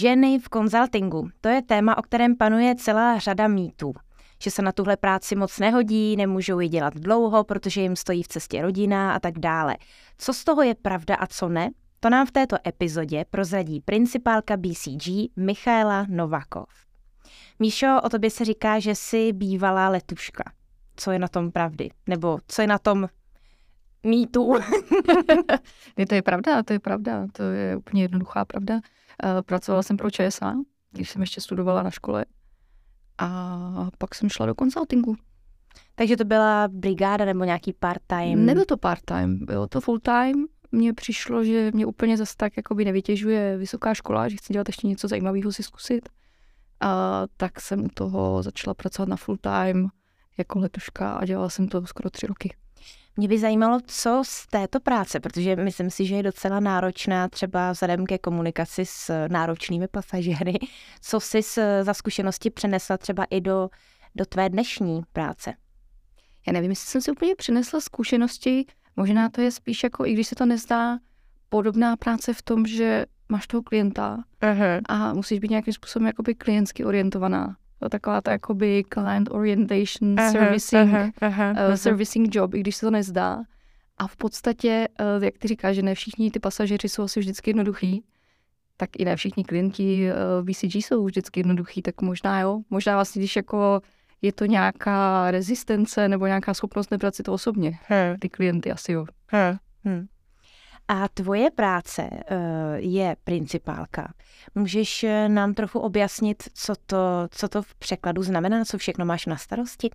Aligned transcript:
Ženy 0.00 0.38
v 0.38 0.48
konzultingu. 0.48 1.28
To 1.40 1.48
je 1.48 1.62
téma, 1.62 1.98
o 1.98 2.02
kterém 2.02 2.36
panuje 2.36 2.74
celá 2.74 3.18
řada 3.18 3.48
mýtů. 3.48 3.92
Že 4.42 4.50
se 4.50 4.62
na 4.62 4.72
tuhle 4.72 4.96
práci 4.96 5.36
moc 5.36 5.58
nehodí, 5.58 6.16
nemůžou 6.16 6.60
ji 6.60 6.68
dělat 6.68 6.94
dlouho, 6.94 7.44
protože 7.44 7.80
jim 7.80 7.96
stojí 7.96 8.22
v 8.22 8.28
cestě 8.28 8.62
rodina 8.62 9.12
a 9.14 9.18
tak 9.18 9.38
dále. 9.38 9.76
Co 10.18 10.32
z 10.32 10.44
toho 10.44 10.62
je 10.62 10.74
pravda 10.74 11.14
a 11.14 11.26
co 11.26 11.48
ne? 11.48 11.70
To 12.00 12.10
nám 12.10 12.26
v 12.26 12.30
této 12.30 12.56
epizodě 12.66 13.24
prozradí 13.30 13.80
principálka 13.80 14.56
BCG 14.56 15.36
Michaela 15.36 16.06
Novakov. 16.08 16.68
Míšo, 17.58 18.00
o 18.04 18.08
tobě 18.08 18.30
se 18.30 18.44
říká, 18.44 18.78
že 18.78 18.94
jsi 18.94 19.32
bývalá 19.32 19.88
letuška. 19.88 20.44
Co 20.96 21.10
je 21.10 21.18
na 21.18 21.28
tom 21.28 21.52
pravdy? 21.52 21.90
Nebo 22.06 22.38
co 22.46 22.62
je 22.62 22.68
na 22.68 22.78
tom 22.78 23.08
mýtu? 24.02 24.54
je, 25.96 26.06
to 26.06 26.14
je 26.14 26.22
pravda, 26.22 26.62
to 26.62 26.72
je 26.72 26.78
pravda. 26.78 27.26
To 27.32 27.42
je 27.42 27.76
úplně 27.76 28.02
jednoduchá 28.02 28.44
pravda. 28.44 28.80
Eh, 29.24 29.42
pracovala 29.42 29.82
jsem 29.82 29.96
pro 29.96 30.10
ČSA, 30.10 30.54
když 30.90 31.10
jsem 31.10 31.20
ještě 31.20 31.40
studovala 31.40 31.82
na 31.82 31.90
škole. 31.90 32.24
A 33.18 33.88
pak 33.98 34.14
jsem 34.14 34.28
šla 34.28 34.46
do 34.46 34.54
konsultingu. 34.54 35.16
Takže 35.94 36.16
to 36.16 36.24
byla 36.24 36.68
brigáda 36.68 37.24
nebo 37.24 37.44
nějaký 37.44 37.72
part-time? 37.72 38.46
Nebyl 38.46 38.64
to 38.64 38.76
part-time, 38.76 39.44
bylo 39.46 39.66
to 39.66 39.80
full-time. 39.80 40.46
Mně 40.72 40.94
přišlo, 40.94 41.44
že 41.44 41.70
mě 41.74 41.86
úplně 41.86 42.16
zase 42.16 42.34
tak 42.36 42.56
jakoby 42.56 42.84
nevytěžuje 42.84 43.56
vysoká 43.56 43.94
škola, 43.94 44.28
že 44.28 44.36
chci 44.36 44.52
dělat 44.52 44.68
ještě 44.68 44.86
něco 44.86 45.08
zajímavého 45.08 45.52
si 45.52 45.62
zkusit. 45.62 46.08
A 46.80 47.22
tak 47.36 47.60
jsem 47.60 47.84
u 47.84 47.88
toho 47.94 48.42
začala 48.42 48.74
pracovat 48.74 49.08
na 49.08 49.16
full-time 49.16 49.88
jako 50.38 50.58
letuška 50.58 51.12
a 51.12 51.24
dělala 51.24 51.48
jsem 51.48 51.68
to 51.68 51.86
skoro 51.86 52.10
tři 52.10 52.26
roky. 52.26 52.54
Mě 53.20 53.28
by 53.28 53.38
zajímalo, 53.38 53.78
co 53.86 54.22
z 54.26 54.46
této 54.46 54.80
práce, 54.80 55.20
protože 55.20 55.56
myslím 55.56 55.90
si, 55.90 56.06
že 56.06 56.14
je 56.14 56.22
docela 56.22 56.60
náročná 56.60 57.28
třeba 57.28 57.72
vzhledem 57.72 58.06
ke 58.06 58.18
komunikaci 58.18 58.84
s 58.86 59.28
náročnými 59.28 59.88
pasažéry, 59.88 60.58
co 61.00 61.20
jsi 61.20 61.40
za 61.82 61.94
zkušenosti 61.94 62.50
přenesla 62.50 62.98
třeba 62.98 63.24
i 63.24 63.40
do, 63.40 63.68
do 64.14 64.26
tvé 64.26 64.48
dnešní 64.48 65.02
práce? 65.12 65.54
Já 66.46 66.52
nevím, 66.52 66.70
jestli 66.70 66.86
jsem 66.86 67.00
si 67.00 67.10
úplně 67.10 67.34
přinesla 67.36 67.80
zkušenosti, 67.80 68.66
možná 68.96 69.28
to 69.28 69.40
je 69.40 69.50
spíš 69.50 69.82
jako, 69.82 70.06
i 70.06 70.12
když 70.12 70.26
se 70.26 70.34
to 70.34 70.46
nezdá, 70.46 70.98
podobná 71.48 71.96
práce 71.96 72.34
v 72.34 72.42
tom, 72.42 72.66
že 72.66 73.06
máš 73.28 73.46
toho 73.46 73.62
klienta 73.62 74.24
uh-huh. 74.42 74.80
a 74.88 75.14
musíš 75.14 75.38
být 75.38 75.50
nějakým 75.50 75.74
způsobem 75.74 76.06
jakoby 76.06 76.34
klientsky 76.34 76.84
orientovaná 76.84 77.56
taková 77.88 78.20
ta 78.20 78.32
jakoby 78.32 78.84
client 78.94 79.28
orientation 79.30 80.14
uh-huh, 80.14 80.32
servicing, 80.32 80.92
uh-huh, 80.92 81.12
uh-huh, 81.20 81.68
uh, 81.68 81.74
servicing 81.74 82.34
job, 82.34 82.54
i 82.54 82.60
když 82.60 82.76
se 82.76 82.86
to 82.86 82.90
nezdá. 82.90 83.42
A 83.98 84.06
v 84.06 84.16
podstatě, 84.16 84.88
uh, 85.16 85.24
jak 85.24 85.38
ty 85.38 85.48
říkáš, 85.48 85.76
že 85.76 85.82
ne 85.82 85.94
všichni 85.94 86.30
ty 86.30 86.40
pasažeři 86.40 86.88
jsou 86.88 87.02
asi 87.02 87.20
vždycky 87.20 87.50
jednoduchý, 87.50 88.04
tak 88.76 88.90
i 88.98 89.04
ne 89.04 89.16
všichni 89.16 89.44
klienti 89.44 90.10
uh, 90.10 90.46
BCG 90.46 90.74
jsou 90.74 91.04
vždycky 91.04 91.40
jednoduchý, 91.40 91.82
tak 91.82 92.02
možná 92.02 92.40
jo, 92.40 92.60
možná 92.70 92.94
vlastně, 92.94 93.20
když 93.20 93.36
jako 93.36 93.80
je 94.22 94.32
to 94.32 94.44
nějaká 94.44 95.30
rezistence 95.30 96.08
nebo 96.08 96.26
nějaká 96.26 96.54
schopnost 96.54 96.90
nebrat 96.90 97.14
si 97.14 97.22
to 97.22 97.32
osobně, 97.32 97.78
hmm. 97.82 98.16
ty 98.18 98.28
klienty 98.28 98.72
asi 98.72 98.92
jo. 98.92 99.06
Hmm. 99.26 99.56
Hmm. 99.84 100.06
A 100.92 101.08
tvoje 101.08 101.50
práce 101.50 102.10
uh, 102.10 102.18
je 102.76 103.16
principálka. 103.24 104.14
Můžeš 104.54 105.04
eh, 105.04 105.28
nám 105.28 105.54
trochu 105.54 105.78
objasnit, 105.78 106.42
co 106.54 106.74
to, 106.86 107.28
co 107.30 107.48
to 107.48 107.62
v 107.62 107.74
překladu 107.74 108.22
znamená, 108.22 108.64
co 108.64 108.78
všechno 108.78 109.04
máš 109.04 109.26
na 109.26 109.36
starosti? 109.36 109.90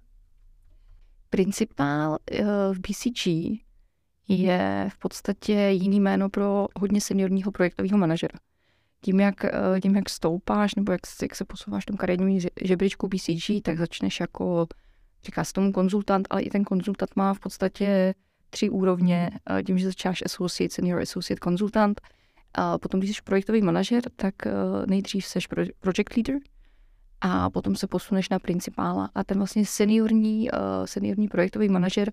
Principál 1.29 2.11
uh, 2.11 2.47
v 2.73 2.79
BCG 2.79 3.27
je 4.27 4.89
v 4.93 4.97
podstatě 4.97 5.53
jiný 5.53 5.99
jméno 5.99 6.29
pro 6.29 6.67
hodně 6.79 7.01
seniorního 7.01 7.51
projektového 7.51 7.97
manažera. 7.97 8.39
Tím 9.01 9.19
jak, 9.19 9.45
tím, 9.81 9.95
jak 9.95 10.09
stoupáš 10.09 10.75
nebo 10.75 10.91
jak, 10.91 11.01
jak 11.21 11.35
se 11.35 11.45
posouváš 11.45 11.83
v 11.83 11.85
tom 11.85 11.97
kariérním 11.97 12.39
žebříčku 12.61 13.07
BCG, 13.07 13.61
tak 13.63 13.77
začneš 13.77 14.19
jako, 14.19 14.67
říká 15.23 15.43
se 15.43 15.53
tomu 15.53 15.71
konzultant, 15.71 16.27
ale 16.29 16.41
i 16.41 16.49
ten 16.49 16.63
konzultant 16.63 17.15
má 17.15 17.33
v 17.33 17.39
podstatě 17.39 18.13
tři 18.55 18.69
úrovně, 18.69 19.31
tím, 19.65 19.77
že 19.77 19.85
začínáš 19.85 20.23
associate, 20.25 20.73
senior 20.73 21.01
associate, 21.01 21.39
konzultant, 21.39 22.01
a 22.55 22.77
potom, 22.77 22.99
když 22.99 23.17
jsi 23.17 23.21
projektový 23.23 23.61
manažer, 23.61 24.03
tak 24.15 24.47
eh, 24.47 24.51
nejdřív 24.87 25.25
jsi 25.25 25.39
project 25.79 26.15
leader 26.15 26.35
a 27.21 27.49
potom 27.49 27.75
se 27.75 27.87
posuneš 27.87 28.29
na 28.29 28.39
principála. 28.39 29.09
A 29.15 29.23
ten 29.23 29.37
vlastně 29.37 29.65
seniorní, 29.65 30.49
eh, 30.51 30.57
seniorní 30.85 31.27
projektový 31.27 31.69
manažer 31.69 32.11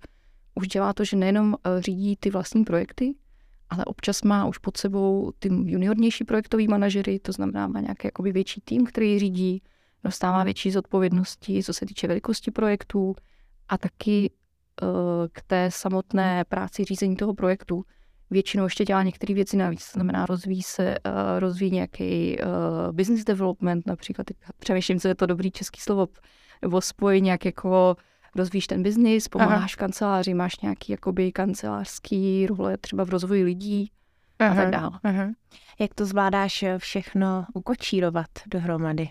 už 0.55 0.69
dělá 0.69 0.93
to, 0.93 1.05
že 1.05 1.17
nejenom 1.17 1.55
eh, 1.55 1.83
řídí 1.83 2.17
ty 2.17 2.31
vlastní 2.31 2.65
projekty, 2.65 3.15
ale 3.71 3.85
občas 3.85 4.23
má 4.23 4.47
už 4.47 4.59
pod 4.59 4.77
sebou 4.77 5.33
ty 5.39 5.49
juniornější 5.49 6.25
projektový 6.25 6.69
manažery, 6.69 7.19
to 7.19 7.33
znamená 7.33 7.67
má 7.67 7.81
nějaký 7.81 8.07
jakoby 8.07 8.33
větší 8.33 8.61
tým, 8.61 8.87
který 8.87 9.19
řídí, 9.19 9.63
dostává 10.05 10.45
větší 10.45 10.71
zodpovědnosti, 10.71 11.63
co 11.63 11.73
se 11.73 11.87
týče 11.87 12.09
velikosti 12.09 12.51
projektů 12.51 13.15
a 13.69 13.79
taky 13.79 14.31
k 15.33 15.43
té 15.47 15.71
samotné 15.71 16.45
práci 16.45 16.85
řízení 16.85 17.17
toho 17.17 17.35
projektu 17.35 17.85
většinou 18.31 18.65
ještě 18.65 18.85
dělá 18.85 19.03
některé 19.03 19.35
věci 19.35 19.57
navíc. 19.57 19.85
To 19.85 19.93
znamená, 19.93 20.27
rozvíjí 20.27 20.63
se, 20.63 20.97
rozvíjí 21.39 21.73
nějaký 21.73 22.39
business 22.93 23.25
development, 23.25 23.87
například 23.87 24.27
přemýšlím, 24.59 25.01
co 25.01 25.09
je 25.09 25.15
to 25.15 25.27
dobrý 25.27 25.51
český 25.51 25.81
slovo, 25.81 26.07
nebo 26.63 26.81
spojí 26.81 27.21
nějak 27.21 27.45
jako 27.45 27.97
rozvíjíš 28.37 28.67
ten 28.67 28.83
biznis, 28.83 29.29
pomáháš 29.29 29.77
Aha. 29.79 29.79
kanceláři, 29.79 30.35
máš 30.35 30.61
nějaký 30.61 30.93
jakoby 30.93 31.33
kancelářský 31.33 32.47
role 32.47 32.77
třeba 32.77 33.05
v 33.05 33.09
rozvoji 33.09 33.45
lidí 33.45 33.91
Aha. 34.39 34.53
a 34.53 34.57
tak 34.57 34.71
dále. 34.71 34.99
Aha. 35.05 35.29
Jak 35.81 35.95
to 35.95 36.07
zvládáš 36.07 36.65
všechno 36.79 37.45
ukočírovat 37.55 38.27
dohromady? 38.47 39.09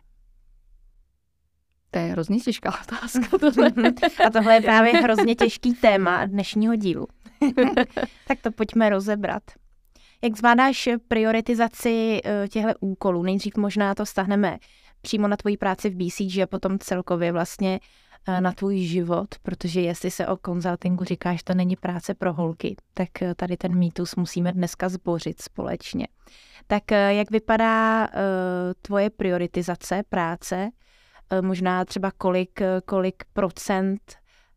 To 1.92 2.00
je 2.00 2.06
hrozně 2.06 2.40
těžká 2.40 2.74
otázka. 2.82 3.38
Tohle. 3.40 3.72
A 4.26 4.30
tohle 4.30 4.54
je 4.54 4.62
právě 4.62 4.94
hrozně 4.94 5.36
těžký 5.36 5.74
téma 5.74 6.26
dnešního 6.26 6.76
dílu. 6.76 7.08
tak 8.28 8.42
to 8.42 8.52
pojďme 8.52 8.90
rozebrat. 8.90 9.44
Jak 10.24 10.38
zvládáš 10.38 10.90
prioritizaci 11.08 12.22
eh, 12.26 12.48
těchto 12.48 12.72
úkolů? 12.80 13.24
Nejdřív 13.24 13.58
možná 13.58 13.96
to 13.96 14.06
stahneme 14.06 14.58
přímo 15.02 15.28
na 15.28 15.38
tvoji 15.38 15.58
práci 15.58 15.90
v 15.90 15.96
BCG 15.96 16.38
a 16.38 16.48
potom 16.48 16.80
celkově 16.80 17.32
vlastně 17.32 17.80
eh, 18.28 18.42
na 18.42 18.52
tvůj 18.52 18.78
život, 18.80 19.28
protože 19.42 19.82
jestli 19.82 20.12
se 20.12 20.28
o 20.28 20.38
konzultingu 20.38 21.04
říkáš, 21.04 21.44
to 21.44 21.54
není 21.54 21.76
práce 21.76 22.14
pro 22.14 22.34
holky, 22.34 22.76
tak 22.94 23.22
eh, 23.22 23.36
tady 23.36 23.58
ten 23.58 23.78
mýtus 23.78 24.16
musíme 24.16 24.52
dneska 24.52 24.90
zbořit 24.90 25.42
společně. 25.42 26.08
Tak 26.68 26.92
jak 26.92 27.32
vypadá 27.32 28.08
tvoje 28.82 29.10
prioritizace 29.10 30.04
práce 30.10 30.70
možná 31.42 31.86
třeba 31.86 32.12
kolik, 32.18 32.62
eh, 32.62 32.82
kolik 32.86 33.24
procent 33.34 34.02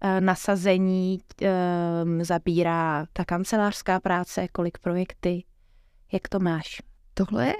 eh, 0.01 0.21
nasazení 0.21 1.19
zabírá 2.21 3.07
ta 3.12 3.25
kancelářská 3.25 4.01
práce, 4.01 4.49
kolik 4.49 4.79
projekty, 4.79 5.45
jak 6.13 6.29
to 6.29 6.41
máš? 6.41 6.83
Tohle 7.15 7.47
je 7.47 7.55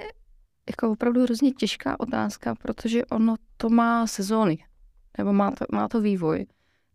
jako 0.69 0.91
opravdu 0.91 1.23
hrozně 1.23 1.51
těžká 1.51 1.99
otázka, 1.99 2.55
protože 2.55 3.05
ono 3.05 3.35
to 3.57 3.69
má 3.69 4.07
sezóny, 4.07 4.57
nebo 5.17 5.33
má 5.33 5.51
to, 5.51 5.65
má 5.71 5.87
to 5.87 6.01
vývoj. 6.01 6.45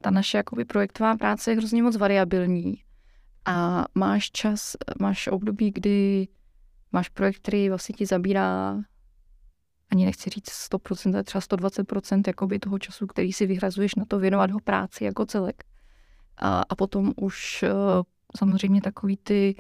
Ta 0.03 0.11
naše 0.11 0.37
jakoby 0.37 0.65
projektová 0.65 1.17
práce 1.17 1.51
je 1.51 1.57
hrozně 1.57 1.83
moc 1.83 1.97
variabilní 1.97 2.75
a 3.45 3.85
máš 3.95 4.31
čas, 4.31 4.77
máš 5.01 5.27
období, 5.27 5.71
kdy 5.71 6.29
máš 6.93 7.09
projekt, 7.09 7.39
který 7.39 7.69
vlastně 7.69 7.95
ti 7.95 8.07
zabírá 8.07 8.81
ani 9.91 10.05
nechci 10.05 10.31
říct 10.31 10.49
100%, 10.73 11.15
ale 11.15 11.25
třeba 11.25 11.41
120% 11.41 12.23
jakoby 12.27 12.59
toho 12.59 12.79
času, 12.79 13.07
který 13.07 13.33
si 13.33 13.47
vyhrazuješ 13.47 13.95
na 13.95 14.05
to 14.05 14.19
věnovat 14.19 14.51
ho 14.51 14.61
práci 14.61 15.05
jako 15.05 15.27
celek. 15.27 15.65
A, 16.37 16.63
a 16.69 16.75
potom 16.75 17.13
už 17.17 17.63
uh, 17.63 18.03
samozřejmě 18.39 18.81
takový 18.81 19.17
ty 19.17 19.55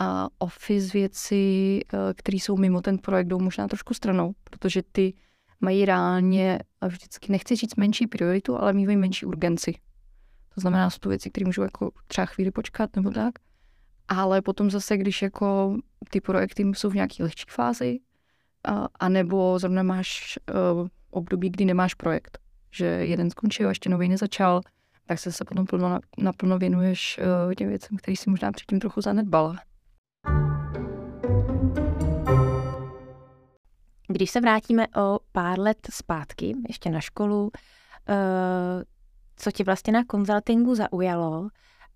uh, 0.00 0.06
office 0.38 0.90
věci, 0.92 1.80
uh, 1.92 2.00
které 2.16 2.36
jsou 2.36 2.56
mimo 2.56 2.80
ten 2.80 2.98
projekt, 2.98 3.26
jdou 3.26 3.38
možná 3.38 3.68
trošku 3.68 3.94
stranou, 3.94 4.32
protože 4.44 4.82
ty 4.92 5.14
mají 5.60 5.84
reálně 5.84 6.58
vždycky, 6.88 7.32
nechci 7.32 7.56
říct 7.56 7.76
menší 7.76 8.06
prioritu, 8.06 8.56
ale 8.56 8.72
mývají 8.72 8.96
menší 8.96 9.26
urgenci. 9.26 9.74
To 10.54 10.60
znamená, 10.60 10.90
jsou 10.90 10.98
to 10.98 11.08
věci, 11.08 11.30
které 11.30 11.46
můžou 11.46 11.62
jako 11.62 11.90
třeba 12.06 12.26
chvíli 12.26 12.50
počkat 12.50 12.96
nebo 12.96 13.10
tak. 13.10 13.34
Ale 14.08 14.42
potom 14.42 14.70
zase, 14.70 14.96
když 14.96 15.22
jako 15.22 15.76
ty 16.10 16.20
projekty 16.20 16.62
jsou 16.74 16.90
v 16.90 16.94
nějaké 16.94 17.22
lehčí 17.22 17.44
fázi, 17.48 17.98
a 19.00 19.08
nebo 19.08 19.58
zrovna 19.58 19.82
máš 19.82 20.38
uh, 20.72 20.88
období, 21.10 21.50
kdy 21.50 21.64
nemáš 21.64 21.94
projekt, 21.94 22.38
že 22.70 22.84
jeden 22.84 23.30
skončil 23.30 23.66
a 23.66 23.70
ještě 23.70 23.90
nový 23.90 24.08
nezačal, 24.08 24.60
tak 25.06 25.18
se 25.18 25.32
se 25.32 25.44
potom 25.44 25.66
plno, 25.66 25.98
naplno 26.18 26.58
věnuješ 26.58 27.20
uh, 27.46 27.54
těm 27.54 27.68
věcem, 27.68 27.96
který 27.96 28.16
si 28.16 28.30
možná 28.30 28.52
předtím 28.52 28.80
trochu 28.80 29.00
zanedbala. 29.00 29.56
Když 34.08 34.30
se 34.30 34.40
vrátíme 34.40 34.86
o 34.88 35.18
pár 35.32 35.58
let 35.58 35.78
zpátky, 35.90 36.56
ještě 36.68 36.90
na 36.90 37.00
školu, 37.00 37.42
uh, 37.42 37.50
co 39.36 39.50
tě 39.50 39.64
vlastně 39.64 39.92
na 39.92 40.04
konzultingu 40.04 40.74
zaujalo 40.74 41.48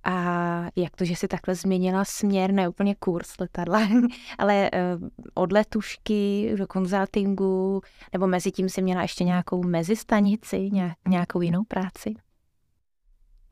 A 0.04 0.68
jak 0.76 0.96
to, 0.96 1.04
že 1.04 1.16
si 1.16 1.28
takhle 1.28 1.54
změnila 1.54 2.04
směr, 2.04 2.52
ne 2.52 2.68
úplně 2.68 2.94
kurz 2.94 3.38
letadla, 3.38 3.88
ale 4.38 4.70
uh, 4.70 5.08
od 5.34 5.52
letušky 5.52 6.54
do 6.58 6.66
konzultingu, 6.66 7.80
nebo 8.12 8.26
mezi 8.26 8.52
tím 8.52 8.68
si 8.68 8.82
měla 8.82 9.02
ještě 9.02 9.24
nějakou 9.24 9.62
mezistanici, 9.62 10.70
nějakou 11.08 11.40
jinou 11.40 11.64
práci? 11.64 12.14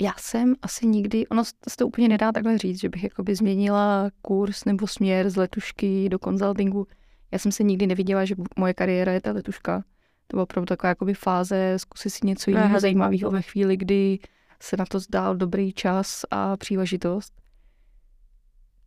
Já 0.01 0.13
jsem 0.19 0.55
asi 0.63 0.87
nikdy, 0.87 1.27
ono 1.27 1.45
se 1.45 1.77
to 1.79 1.87
úplně 1.87 2.09
nedá 2.09 2.33
takhle 2.33 2.59
říct, 2.59 2.81
že 2.81 2.89
bych 2.89 3.05
jakoby 3.05 3.35
změnila 3.35 4.11
kurz 4.23 4.65
nebo 4.65 4.87
směr 4.87 5.31
z 5.31 5.37
letušky 5.37 6.09
do 6.09 6.19
konzultingu. 6.19 6.87
Já 7.31 7.39
jsem 7.39 7.53
se 7.53 7.63
nikdy 7.63 7.87
neviděla, 7.87 8.25
že 8.25 8.35
moje 8.57 8.75
kariéra 8.75 9.13
je 9.13 9.21
ta 9.21 9.33
letuška. 9.33 9.85
To 10.27 10.37
byla 10.37 10.43
opravdu 10.43 10.67
taková 10.67 10.89
jakoby 10.89 11.15
fáze, 11.15 11.75
zkusit 11.77 12.11
si 12.11 12.27
něco 12.27 12.51
jiného 12.51 12.81
zajímavého 12.81 13.31
ve 13.31 13.43
chvíli, 13.43 13.77
kdy 13.77 14.19
se 14.63 14.77
na 14.77 14.85
to 14.87 15.01
zdál 15.01 15.37
dobrý 15.37 15.73
čas 15.73 16.25
a 16.31 16.57
příležitost. 16.57 17.33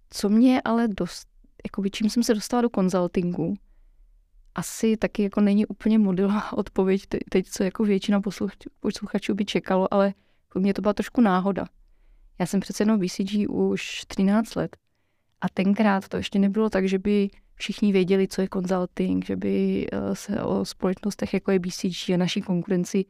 Co 0.09 0.29
mě 0.29 0.61
ale 0.61 0.87
dost, 0.87 1.27
jakoby 1.65 1.89
čím 1.89 2.09
jsem 2.09 2.23
se 2.23 2.33
dostala 2.33 2.61
do 2.61 2.69
konzultingu, 2.69 3.53
asi 4.55 4.97
taky 4.97 5.23
jako 5.23 5.41
není 5.41 5.65
úplně 5.65 5.99
modelová 5.99 6.53
odpověď 6.57 7.01
teď, 7.29 7.49
co 7.49 7.63
jako 7.63 7.83
většina 7.83 8.21
posluchačů 8.79 9.33
by 9.33 9.45
čekalo, 9.45 9.93
ale 9.93 10.13
pro 10.49 10.61
mě 10.61 10.73
to 10.73 10.81
byla 10.81 10.93
trošku 10.93 11.21
náhoda. 11.21 11.65
Já 12.39 12.45
jsem 12.45 12.59
přece 12.59 12.83
jenom 12.83 12.99
BCG 12.99 13.49
už 13.49 14.01
13 14.07 14.55
let 14.55 14.77
a 15.41 15.49
tenkrát 15.49 16.07
to 16.07 16.17
ještě 16.17 16.39
nebylo 16.39 16.69
tak, 16.69 16.87
že 16.87 16.99
by 16.99 17.29
všichni 17.55 17.91
věděli, 17.91 18.27
co 18.27 18.41
je 18.41 18.47
consulting, 18.53 19.25
že 19.25 19.35
by 19.35 19.87
eh, 19.91 20.15
se 20.15 20.43
o 20.43 20.65
společnostech 20.65 21.33
jako 21.33 21.51
je 21.51 21.59
BCG 21.59 22.09
a 22.13 22.17
naší 22.17 22.41
konkurenci 22.41 23.05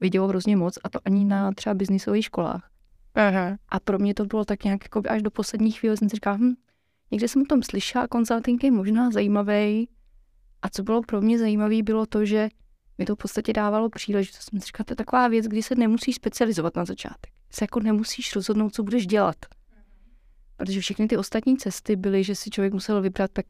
vědělo 0.00 0.28
hrozně 0.28 0.56
moc 0.56 0.78
a 0.84 0.88
to 0.88 0.98
ani 1.04 1.24
na 1.24 1.52
třeba 1.52 1.74
biznisových 1.74 2.24
školách. 2.24 2.70
Aha. 3.14 3.56
A 3.68 3.80
pro 3.80 3.98
mě 3.98 4.14
to 4.14 4.24
bylo 4.24 4.44
tak 4.44 4.64
nějak 4.64 4.84
jako 4.84 5.02
až 5.08 5.22
do 5.22 5.30
poslední 5.30 5.72
chvíle 5.72 5.96
jsem 5.96 6.08
si 6.08 6.16
říkala, 6.16 6.36
hm, 6.36 6.54
někde 7.10 7.28
jsem 7.28 7.42
o 7.42 7.44
tom 7.44 7.62
slyšela, 7.62 8.08
consulting 8.12 8.64
je 8.64 8.70
možná 8.70 9.10
zajímavý. 9.10 9.88
A 10.62 10.68
co 10.68 10.82
bylo 10.82 11.02
pro 11.02 11.20
mě 11.20 11.38
zajímavé, 11.38 11.82
bylo 11.82 12.06
to, 12.06 12.24
že 12.24 12.48
mi 12.98 13.04
to 13.04 13.14
v 13.14 13.18
podstatě 13.18 13.52
dávalo 13.52 13.88
příležitost. 13.88 14.42
Jsem 14.50 14.60
si 14.60 14.66
říkala, 14.66 14.84
to 14.84 14.92
je 14.92 14.96
taková 14.96 15.28
věc, 15.28 15.46
kdy 15.46 15.62
se 15.62 15.74
nemusíš 15.74 16.14
specializovat 16.14 16.76
na 16.76 16.84
začátek. 16.84 17.32
Se 17.50 17.64
jako 17.64 17.80
nemusíš 17.80 18.34
rozhodnout, 18.36 18.74
co 18.74 18.82
budeš 18.82 19.06
dělat. 19.06 19.36
Protože 20.56 20.80
všechny 20.80 21.08
ty 21.08 21.16
ostatní 21.16 21.56
cesty 21.56 21.96
byly, 21.96 22.24
že 22.24 22.34
si 22.34 22.50
člověk 22.50 22.72
musel 22.72 23.02
vybrat, 23.02 23.30
tak 23.32 23.46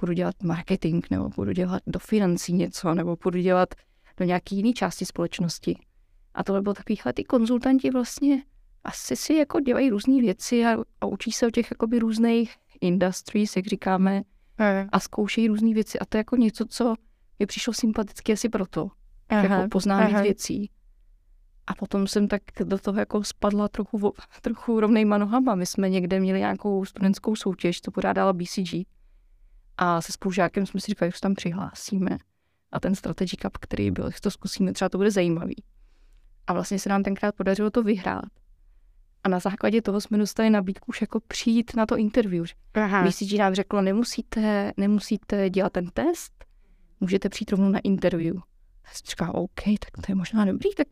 budu 0.00 0.12
dělat 0.12 0.42
marketing, 0.42 1.06
nebo 1.10 1.28
budu 1.28 1.52
dělat 1.52 1.82
do 1.86 1.98
financí 1.98 2.52
něco, 2.52 2.94
nebo 2.94 3.16
budu 3.24 3.38
dělat 3.38 3.74
do 4.16 4.24
nějaké 4.24 4.54
jiné 4.54 4.72
části 4.72 5.04
společnosti. 5.04 5.78
A 6.34 6.44
tohle 6.44 6.62
bylo 6.62 6.74
takovýhle, 6.74 7.12
ty 7.12 7.24
konzultanti 7.24 7.90
vlastně 7.90 8.42
asi 8.84 9.16
si 9.16 9.34
jako 9.34 9.60
dělají 9.60 9.90
různé 9.90 10.20
věci 10.20 10.64
a, 10.64 10.76
a 11.00 11.06
učí 11.06 11.32
se 11.32 11.46
o 11.46 11.50
těch 11.50 11.70
jakoby 11.70 11.98
různých 11.98 12.56
industries, 12.80 13.56
jak 13.56 13.66
říkáme, 13.66 14.22
a 14.92 15.00
zkoušejí 15.00 15.48
různé 15.48 15.74
věci. 15.74 15.98
A 15.98 16.04
to 16.04 16.16
je 16.16 16.20
jako 16.20 16.36
něco, 16.36 16.64
co 16.68 16.94
mi 17.38 17.46
přišlo 17.46 17.72
sympatické 17.72 18.32
asi 18.32 18.48
proto, 18.48 18.88
aha, 19.28 19.42
jako 19.42 19.68
poznám 19.68 20.06
víc 20.06 20.20
věcí. 20.20 20.70
A 21.66 21.74
potom 21.74 22.06
jsem 22.06 22.28
tak 22.28 22.42
do 22.64 22.78
toho 22.78 22.98
jako 22.98 23.24
spadla 23.24 23.68
trochu, 23.68 24.12
trochu 24.40 24.80
rovnejma 24.80 25.18
nohama. 25.18 25.54
My 25.54 25.66
jsme 25.66 25.90
někde 25.90 26.20
měli 26.20 26.38
nějakou 26.38 26.84
studentskou 26.84 27.36
soutěž, 27.36 27.80
to 27.80 27.90
pořádala 27.90 28.32
BCG. 28.32 28.74
A 29.76 30.00
se 30.00 30.12
spolužákem 30.12 30.66
jsme 30.66 30.80
si 30.80 30.86
říkali, 30.86 31.10
že 31.10 31.16
se 31.16 31.20
tam 31.20 31.34
přihlásíme. 31.34 32.18
A 32.74 32.80
ten 32.80 32.94
strategy 32.94 33.36
cup, 33.36 33.58
který 33.58 33.90
byl, 33.90 34.10
to 34.20 34.30
zkusíme, 34.30 34.72
třeba 34.72 34.88
to 34.88 34.98
bude 34.98 35.10
zajímavý. 35.10 35.64
A 36.46 36.52
vlastně 36.52 36.78
se 36.78 36.88
nám 36.88 37.02
tenkrát 37.02 37.34
podařilo 37.34 37.70
to 37.70 37.82
vyhrát. 37.82 38.24
A 39.24 39.28
na 39.28 39.38
základě 39.38 39.82
toho 39.82 40.00
jsme 40.00 40.18
dostali 40.18 40.50
nabídku 40.50 40.84
už 40.88 41.00
jako 41.00 41.20
přijít 41.20 41.76
na 41.76 41.86
to 41.86 41.96
interview. 41.96 42.44
Aha. 42.74 43.04
BCG 43.04 43.32
nám 43.38 43.54
řeklo, 43.54 43.82
nemusíte, 43.82 44.72
nemusíte 44.76 45.50
dělat 45.50 45.72
ten 45.72 45.90
test, 45.90 46.44
můžete 47.00 47.28
přijít 47.28 47.50
rovnou 47.50 47.68
na 47.68 47.78
interview. 47.78 48.36
A 48.84 48.88
jsem 48.92 49.06
říkala, 49.10 49.34
OK, 49.34 49.60
tak 49.64 50.06
to 50.06 50.12
je 50.12 50.14
možná 50.14 50.44
dobrý, 50.44 50.74
tak 50.76 50.88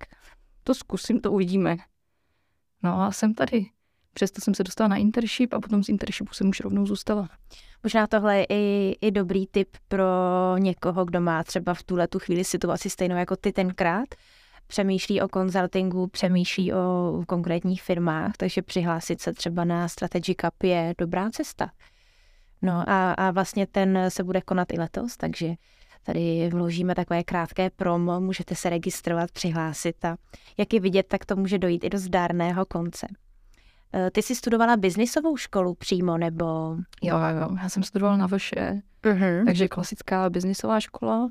to 0.64 0.74
zkusím, 0.74 1.20
to 1.20 1.32
uvidíme. 1.32 1.76
No 2.82 3.00
a 3.00 3.12
jsem 3.12 3.34
tady. 3.34 3.66
Přesto 4.12 4.40
jsem 4.40 4.54
se 4.54 4.64
dostala 4.64 4.88
na 4.88 4.96
internship 4.96 5.52
a 5.52 5.60
potom 5.60 5.84
z 5.84 5.88
internshipu 5.88 6.34
jsem 6.34 6.48
už 6.48 6.60
rovnou 6.60 6.86
zůstala. 6.86 7.28
Možná 7.82 8.06
tohle 8.06 8.38
je 8.38 8.46
i, 8.48 8.96
i 9.00 9.10
dobrý 9.10 9.46
tip 9.46 9.68
pro 9.88 10.06
někoho, 10.58 11.04
kdo 11.04 11.20
má 11.20 11.44
třeba 11.44 11.74
v 11.74 11.82
tuhle 11.82 12.08
tu 12.08 12.18
chvíli 12.18 12.44
situaci 12.44 12.90
stejnou 12.90 13.16
jako 13.16 13.36
ty 13.36 13.52
tenkrát. 13.52 14.08
Přemýšlí 14.66 15.20
o 15.20 15.28
konzultingu, 15.28 16.06
přemýšlí 16.06 16.72
o 16.72 17.22
konkrétních 17.26 17.82
firmách, 17.82 18.32
takže 18.36 18.62
přihlásit 18.62 19.20
se 19.20 19.32
třeba 19.32 19.64
na 19.64 19.88
Strategy 19.88 20.34
Cup 20.34 20.62
je 20.62 20.94
dobrá 20.98 21.30
cesta. 21.30 21.70
No 22.62 22.84
a, 22.88 23.12
a 23.12 23.30
vlastně 23.30 23.66
ten 23.66 23.98
se 24.08 24.24
bude 24.24 24.40
konat 24.40 24.72
i 24.72 24.78
letos, 24.78 25.16
takže 25.16 25.54
Tady 26.04 26.50
vložíme 26.52 26.94
takové 26.94 27.24
krátké 27.24 27.70
promo, 27.70 28.20
můžete 28.20 28.54
se 28.54 28.70
registrovat, 28.70 29.32
přihlásit 29.32 30.04
a 30.04 30.16
jak 30.58 30.72
je 30.72 30.80
vidět, 30.80 31.06
tak 31.08 31.24
to 31.24 31.36
může 31.36 31.58
dojít 31.58 31.84
i 31.84 31.90
do 31.90 31.98
zdárného 31.98 32.64
konce. 32.66 33.06
E, 33.94 34.10
ty 34.10 34.22
jsi 34.22 34.34
studovala 34.34 34.76
biznisovou 34.76 35.36
školu 35.36 35.74
přímo, 35.74 36.18
nebo? 36.18 36.44
Jo, 37.02 37.16
jo, 37.40 37.56
já 37.62 37.68
jsem 37.68 37.82
studovala 37.82 38.16
na 38.16 38.26
VŠE, 38.26 38.80
uh-huh. 39.02 39.44
takže 39.46 39.68
klasická 39.68 40.30
biznisová 40.30 40.80
škola 40.80 41.30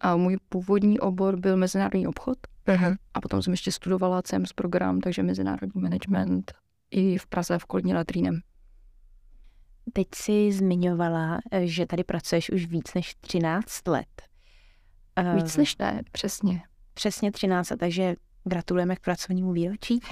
a 0.00 0.16
můj 0.16 0.36
původní 0.48 1.00
obor 1.00 1.36
byl 1.36 1.56
mezinárodní 1.56 2.06
obchod 2.06 2.38
uh-huh. 2.66 2.96
a 3.14 3.20
potom 3.20 3.42
jsem 3.42 3.52
ještě 3.52 3.72
studovala 3.72 4.22
CEMS 4.22 4.52
program, 4.52 5.00
takže 5.00 5.22
mezinárodní 5.22 5.82
management 5.82 6.52
i 6.90 7.18
v 7.18 7.26
Praze 7.26 7.58
v 7.58 7.64
Kolní 7.64 7.94
Latrínem. 7.94 8.40
Teď 9.92 10.08
si 10.14 10.52
zmiňovala, 10.52 11.38
eh, 11.50 11.66
že 11.66 11.86
tady 11.86 12.04
pracuješ 12.04 12.50
už 12.50 12.66
víc 12.66 12.94
než 12.94 13.14
13 13.14 13.88
let. 13.88 14.22
Eh, 15.16 15.34
víc 15.34 15.56
než 15.56 15.76
ne, 15.76 16.02
přesně. 16.12 16.62
Přesně 16.94 17.32
13 17.32 17.70
let, 17.70 17.80
takže 17.80 18.14
gratulujeme 18.44 18.96
k 18.96 19.00
pracovnímu 19.00 19.52
výročí. 19.52 20.00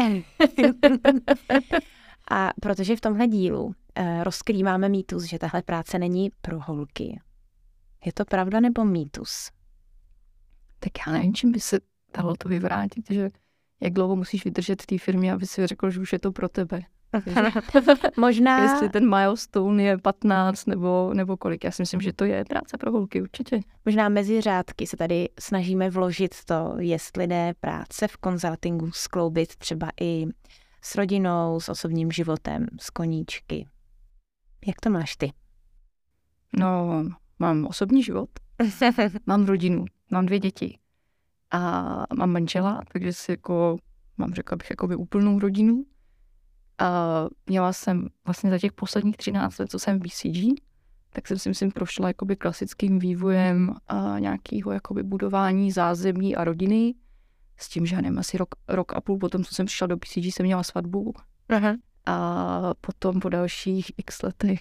A 2.30 2.50
protože 2.60 2.96
v 2.96 3.00
tomhle 3.00 3.28
dílu 3.28 3.74
eh, 3.94 4.24
rozkrýváme 4.24 4.88
mýtus, 4.88 5.24
že 5.24 5.38
tahle 5.38 5.62
práce 5.62 5.98
není 5.98 6.30
pro 6.40 6.60
holky. 6.60 7.20
Je 8.04 8.12
to 8.12 8.24
pravda 8.24 8.60
nebo 8.60 8.84
mýtus? 8.84 9.50
Tak 10.78 10.92
já 11.06 11.12
nevím, 11.12 11.34
čím 11.34 11.52
by 11.52 11.60
se 11.60 11.80
dalo 12.16 12.34
to 12.38 12.48
vyvrátit, 12.48 13.10
že 13.10 13.30
jak 13.80 13.92
dlouho 13.92 14.16
musíš 14.16 14.44
vydržet 14.44 14.82
v 14.82 14.86
té 14.86 14.98
firmě, 14.98 15.32
aby 15.32 15.46
si 15.46 15.66
řekl, 15.66 15.90
že 15.90 16.00
už 16.00 16.12
je 16.12 16.18
to 16.18 16.32
pro 16.32 16.48
tebe. 16.48 16.80
Možná... 18.16 18.62
Jestli 18.62 18.88
ten 18.88 19.10
milestone 19.10 19.82
je 19.82 19.98
15 19.98 20.66
nebo, 20.66 21.10
nebo 21.14 21.36
kolik. 21.36 21.64
Já 21.64 21.70
si 21.70 21.82
myslím, 21.82 22.00
že 22.00 22.12
to 22.12 22.24
je 22.24 22.44
práce 22.44 22.78
pro 22.78 22.92
holky, 22.92 23.22
určitě. 23.22 23.60
Možná 23.84 24.08
mezi 24.08 24.40
řádky 24.40 24.86
se 24.86 24.96
tady 24.96 25.28
snažíme 25.40 25.90
vložit 25.90 26.44
to, 26.44 26.74
jestli 26.78 27.26
jde 27.26 27.54
práce 27.60 28.08
v 28.08 28.16
konzultingu 28.16 28.90
skloubit 28.92 29.56
třeba 29.56 29.88
i 30.00 30.26
s 30.82 30.94
rodinou, 30.94 31.60
s 31.60 31.68
osobním 31.68 32.10
životem, 32.10 32.66
s 32.80 32.90
koníčky. 32.90 33.68
Jak 34.66 34.80
to 34.80 34.90
máš 34.90 35.16
ty? 35.16 35.32
No, 36.58 37.04
mám 37.38 37.66
osobní 37.66 38.02
život, 38.02 38.30
mám 39.26 39.44
rodinu, 39.44 39.84
mám 40.10 40.26
dvě 40.26 40.38
děti 40.38 40.78
a 41.50 42.04
mám 42.16 42.30
manžela, 42.30 42.82
takže 42.92 43.12
si 43.12 43.30
jako, 43.30 43.76
mám 44.18 44.34
řekla 44.34 44.56
bych, 44.56 44.70
jakoby 44.70 44.96
úplnou 44.96 45.38
rodinu. 45.38 45.84
A 46.82 47.28
měla 47.46 47.72
jsem 47.72 48.08
vlastně 48.24 48.50
za 48.50 48.58
těch 48.58 48.72
posledních 48.72 49.16
13 49.16 49.58
let, 49.58 49.70
co 49.70 49.78
jsem 49.78 49.98
v 49.98 50.02
BCG, 50.02 50.62
tak 51.10 51.28
jsem 51.28 51.38
si 51.38 51.48
myslím 51.48 51.70
prošla 51.70 52.08
jakoby 52.08 52.36
klasickým 52.36 52.98
vývojem 52.98 53.74
a 53.88 54.18
nějakého 54.18 54.72
jakoby 54.72 55.02
budování 55.02 55.72
zázemí 55.72 56.36
a 56.36 56.44
rodiny. 56.44 56.94
S 57.56 57.68
tím, 57.68 57.86
že 57.86 57.96
nevím, 57.96 58.18
asi 58.18 58.38
rok, 58.38 58.48
rok 58.68 58.92
a 58.92 59.00
půl 59.00 59.18
potom, 59.18 59.44
co 59.44 59.54
jsem 59.54 59.66
přišla 59.66 59.86
do 59.86 59.96
BCG, 59.96 60.16
jsem 60.16 60.46
měla 60.46 60.62
svatbu. 60.62 61.12
Aha. 61.48 61.76
A 62.06 62.74
potom 62.80 63.20
po 63.20 63.28
dalších 63.28 63.92
x 63.96 64.22
letech, 64.22 64.60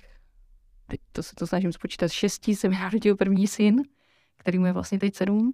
teď 0.87 0.99
to 1.11 1.23
se 1.23 1.35
to 1.35 1.47
snažím 1.47 1.73
spočítat, 1.73 2.11
šestí 2.11 2.55
se 2.55 2.69
mi 2.69 2.75
narodil 2.75 3.15
první 3.15 3.47
syn, 3.47 3.83
který 4.37 4.59
mu 4.59 4.65
je 4.65 4.73
vlastně 4.73 4.99
teď 4.99 5.15
sedm. 5.15 5.53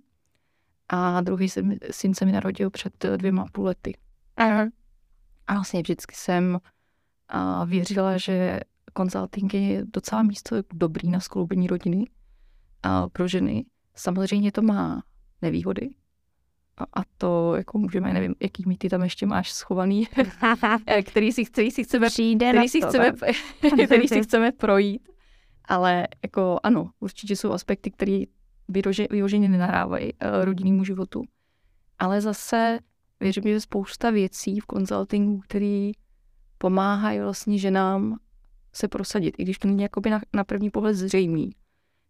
A 0.90 1.22
druhý 1.22 1.50
syn 1.92 2.14
se 2.14 2.26
mi 2.26 2.32
narodil 2.32 2.70
před 2.70 3.06
dvěma 3.18 3.46
půl 3.52 3.66
lety. 3.66 3.98
Aha. 4.38 4.66
A 5.48 5.54
vlastně 5.54 5.82
vždycky 5.82 6.16
jsem 6.16 6.60
a 7.28 7.66
věřila, 7.66 8.18
že 8.18 8.60
konzulting 8.94 9.54
je 9.54 9.86
docela 9.86 10.24
místo 10.24 10.56
dobrý 10.74 11.10
na 11.10 11.20
skloubení 11.20 11.68
rodiny 11.68 12.06
a 12.84 13.10
pro 13.10 13.28
ženy. 13.28 13.66
Samozřejmě 13.96 14.52
to 14.52 14.62
má 14.62 15.04
nevýhody. 15.42 15.90
A, 16.78 16.84
a 16.84 17.04
to 17.18 17.56
jako 17.56 17.78
můžeme, 17.78 18.14
nevím, 18.14 18.36
jaký 18.42 18.64
mýty 18.68 18.90
tam 18.90 19.04
ještě 19.04 19.26
máš 19.26 19.52
schovaný, 19.52 20.08
který 21.06 21.32
si, 21.32 21.46
který 21.46 21.72
si 21.72 21.84
chceme, 21.84 22.08
Přijde 22.08 22.50
který 22.50 22.70
si 22.70 22.80
to, 22.80 22.88
chceme, 22.88 23.12
který 23.86 24.08
si 24.08 24.22
chceme 24.22 24.52
projít. 24.52 25.10
Ale 25.66 26.08
jako 26.24 26.60
ano, 26.64 26.90
určitě 27.00 27.36
jsou 27.36 27.52
aspekty, 27.52 27.92
které 27.92 28.24
vyloženě 29.10 29.50
nenarávají 29.50 30.14
uh, 30.14 30.46
rodinnému 30.46 30.84
životu. 30.84 31.24
Ale 32.00 32.22
zase 32.22 32.80
věřím, 33.20 33.44
že 33.44 33.62
spousta 33.62 34.10
věcí 34.10 34.60
v 34.60 34.66
konzultingu, 34.66 35.40
který 35.40 35.92
pomáhají 36.58 37.20
vlastně 37.20 37.60
ženám 37.60 38.18
se 38.74 38.88
prosadit, 38.88 39.36
i 39.38 39.44
když 39.44 39.60
to 39.60 39.68
není 39.68 39.82
jakoby 39.82 40.10
na, 40.10 40.22
na 40.34 40.44
první 40.44 40.70
pohled 40.70 40.96
zřejmý, 40.96 41.50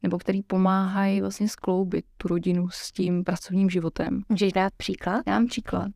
nebo 0.04 0.18
který 0.18 0.44
pomáhají 0.44 1.22
vlastně 1.22 1.50
skloubit 1.50 2.06
tu 2.18 2.28
rodinu 2.28 2.70
s 2.70 2.92
tím 2.92 3.24
pracovním 3.24 3.70
životem. 3.70 4.24
Můžeš 4.30 4.54
dát 4.54 4.74
příklad? 4.78 5.24
Já 5.28 5.34
mám 5.34 5.48
příklad. 5.48 5.92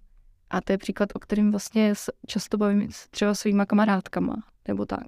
A 0.49 0.61
to 0.61 0.71
je 0.71 0.77
příklad, 0.77 1.09
o 1.13 1.19
kterém 1.19 1.51
vlastně 1.51 1.93
často 2.27 2.57
bavím 2.57 2.91
s 2.91 3.09
třeba 3.09 3.33
svýma 3.33 3.65
kamarádkama, 3.65 4.35
nebo 4.67 4.85
tak. 4.85 5.03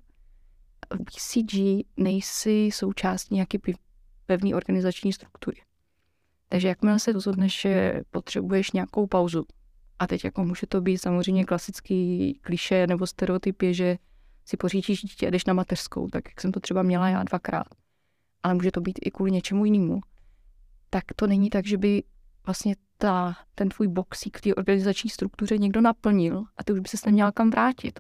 V 0.93 1.00
BCG 1.00 1.53
nejsi 1.98 2.69
součástí 2.74 3.36
nějaké 3.36 3.57
pevné 4.25 4.55
organizační 4.55 5.13
struktury. 5.13 5.62
Takže 6.50 6.67
jakmile 6.67 7.00
se 7.00 7.12
rozhodneš, 7.12 7.62
že 7.62 8.01
potřebuješ 8.12 8.72
nějakou 8.72 9.07
pauzu, 9.07 9.45
a 10.03 10.07
teď 10.07 10.24
jako 10.24 10.43
může 10.43 10.67
to 10.67 10.81
být 10.81 10.98
samozřejmě 10.98 11.45
klasický 11.45 12.33
kliše 12.41 12.88
nebo 12.88 13.07
stereotypy, 13.07 13.74
že 13.74 13.98
si 14.45 14.57
pořídíš 14.57 15.01
dítě 15.01 15.27
a 15.27 15.29
jdeš 15.29 15.45
na 15.45 15.53
mateřskou, 15.53 16.07
tak 16.07 16.24
jak 16.29 16.41
jsem 16.41 16.51
to 16.51 16.60
třeba 16.60 16.83
měla 16.83 17.10
já 17.10 17.24
dvakrát. 17.24 17.67
Ale 18.43 18.53
může 18.53 18.72
to 18.72 18.81
být 18.81 19.00
i 19.01 19.12
kvůli 19.12 19.31
něčemu 19.31 19.65
jinému. 19.65 20.01
Tak 20.89 21.03
to 21.15 21.27
není 21.27 21.50
tak, 21.50 21.67
že 21.67 21.77
by 21.77 22.03
vlastně 22.45 22.75
ta, 22.98 23.36
ten 23.55 23.69
tvůj 23.69 23.88
boxík 23.88 24.38
v 24.38 24.41
té 24.41 24.55
organizační 24.55 25.10
struktuře 25.10 25.57
někdo 25.57 25.81
naplnil 25.81 26.43
a 26.57 26.63
ty 26.63 26.74
už 26.74 26.79
by 26.79 26.89
se 26.89 26.98
neměla 27.05 27.31
kam 27.31 27.50
vrátit. 27.50 28.00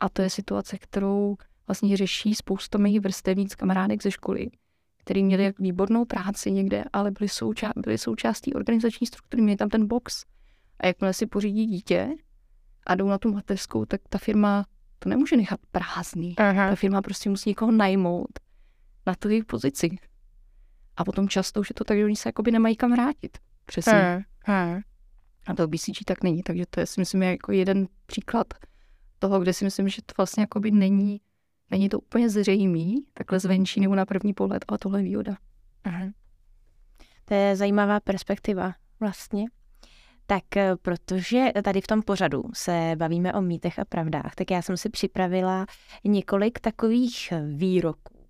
A 0.00 0.08
to 0.08 0.22
je 0.22 0.30
situace, 0.30 0.78
kterou 0.78 1.36
vlastně 1.66 1.96
řeší 1.96 2.34
spousta 2.34 2.78
mých 2.78 3.00
vrstevníc 3.00 3.54
kamarádek 3.54 4.02
ze 4.02 4.10
školy, 4.10 4.50
který 4.98 5.24
měli 5.24 5.54
výbornou 5.58 6.04
práci 6.04 6.50
někde, 6.50 6.84
ale 6.92 7.10
byli, 7.10 7.28
souča- 7.28 7.72
byli 7.76 7.98
součástí 7.98 8.54
organizační 8.54 9.06
struktury, 9.06 9.42
měli 9.42 9.56
tam 9.56 9.68
ten 9.68 9.86
box. 9.86 10.24
A 10.80 10.86
jakmile 10.86 11.12
si 11.12 11.26
pořídí 11.26 11.66
dítě 11.66 12.08
a 12.86 12.94
jdou 12.94 13.08
na 13.08 13.18
tu 13.18 13.32
mateřskou, 13.32 13.84
tak 13.84 14.00
ta 14.08 14.18
firma 14.18 14.66
to 14.98 15.08
nemůže 15.08 15.36
nechat 15.36 15.60
prázdný. 15.70 16.36
Aha. 16.36 16.68
Ta 16.68 16.74
firma 16.76 17.02
prostě 17.02 17.30
musí 17.30 17.50
někoho 17.50 17.72
najmout 17.72 18.38
na 19.06 19.14
tu 19.14 19.28
jejich 19.28 19.44
pozici. 19.44 19.98
A 20.96 21.04
potom 21.04 21.28
často 21.28 21.60
už 21.60 21.70
je 21.70 21.74
to 21.74 21.84
tak, 21.84 21.98
že 21.98 22.04
oni 22.04 22.16
se 22.16 22.28
jakoby 22.28 22.50
nemají 22.50 22.76
kam 22.76 22.92
vrátit. 22.92 23.38
Přesně. 23.66 23.92
Ha. 23.92 24.22
Ha. 24.44 24.80
A 25.46 25.54
to 25.54 25.68
BCG 25.68 26.04
tak 26.06 26.22
není, 26.24 26.42
takže 26.42 26.64
to 26.70 26.80
je 26.80 26.86
si 26.86 27.00
myslím 27.00 27.22
jako 27.22 27.52
jeden 27.52 27.88
příklad 28.06 28.46
toho, 29.18 29.40
kde 29.40 29.52
si 29.52 29.64
myslím, 29.64 29.88
že 29.88 30.02
to 30.02 30.14
vlastně 30.16 30.40
jakoby 30.40 30.70
není, 30.70 31.20
není 31.70 31.88
to 31.88 32.00
úplně 32.00 32.30
zřejmý, 32.30 33.04
takhle 33.14 33.40
zvenčí 33.40 33.80
nebo 33.80 33.94
na 33.94 34.06
první 34.06 34.34
pohled, 34.34 34.64
ale 34.68 34.78
tohle 34.78 34.98
je 34.98 35.04
výhoda. 35.04 35.36
Aha. 35.84 36.06
To 37.24 37.34
je 37.34 37.56
zajímavá 37.56 38.00
perspektiva 38.00 38.74
vlastně. 39.00 39.44
Tak 40.30 40.56
eh, 40.56 40.76
protože 40.82 41.52
tady 41.64 41.80
v 41.80 41.86
tom 41.86 42.02
pořadu 42.02 42.42
se 42.54 42.92
bavíme 42.96 43.32
o 43.32 43.40
mýtech 43.40 43.78
a 43.78 43.84
pravdách, 43.84 44.34
tak 44.34 44.50
já 44.50 44.62
jsem 44.62 44.76
si 44.76 44.88
připravila 44.90 45.66
několik 46.04 46.60
takových 46.60 47.32
výroků. 47.54 48.26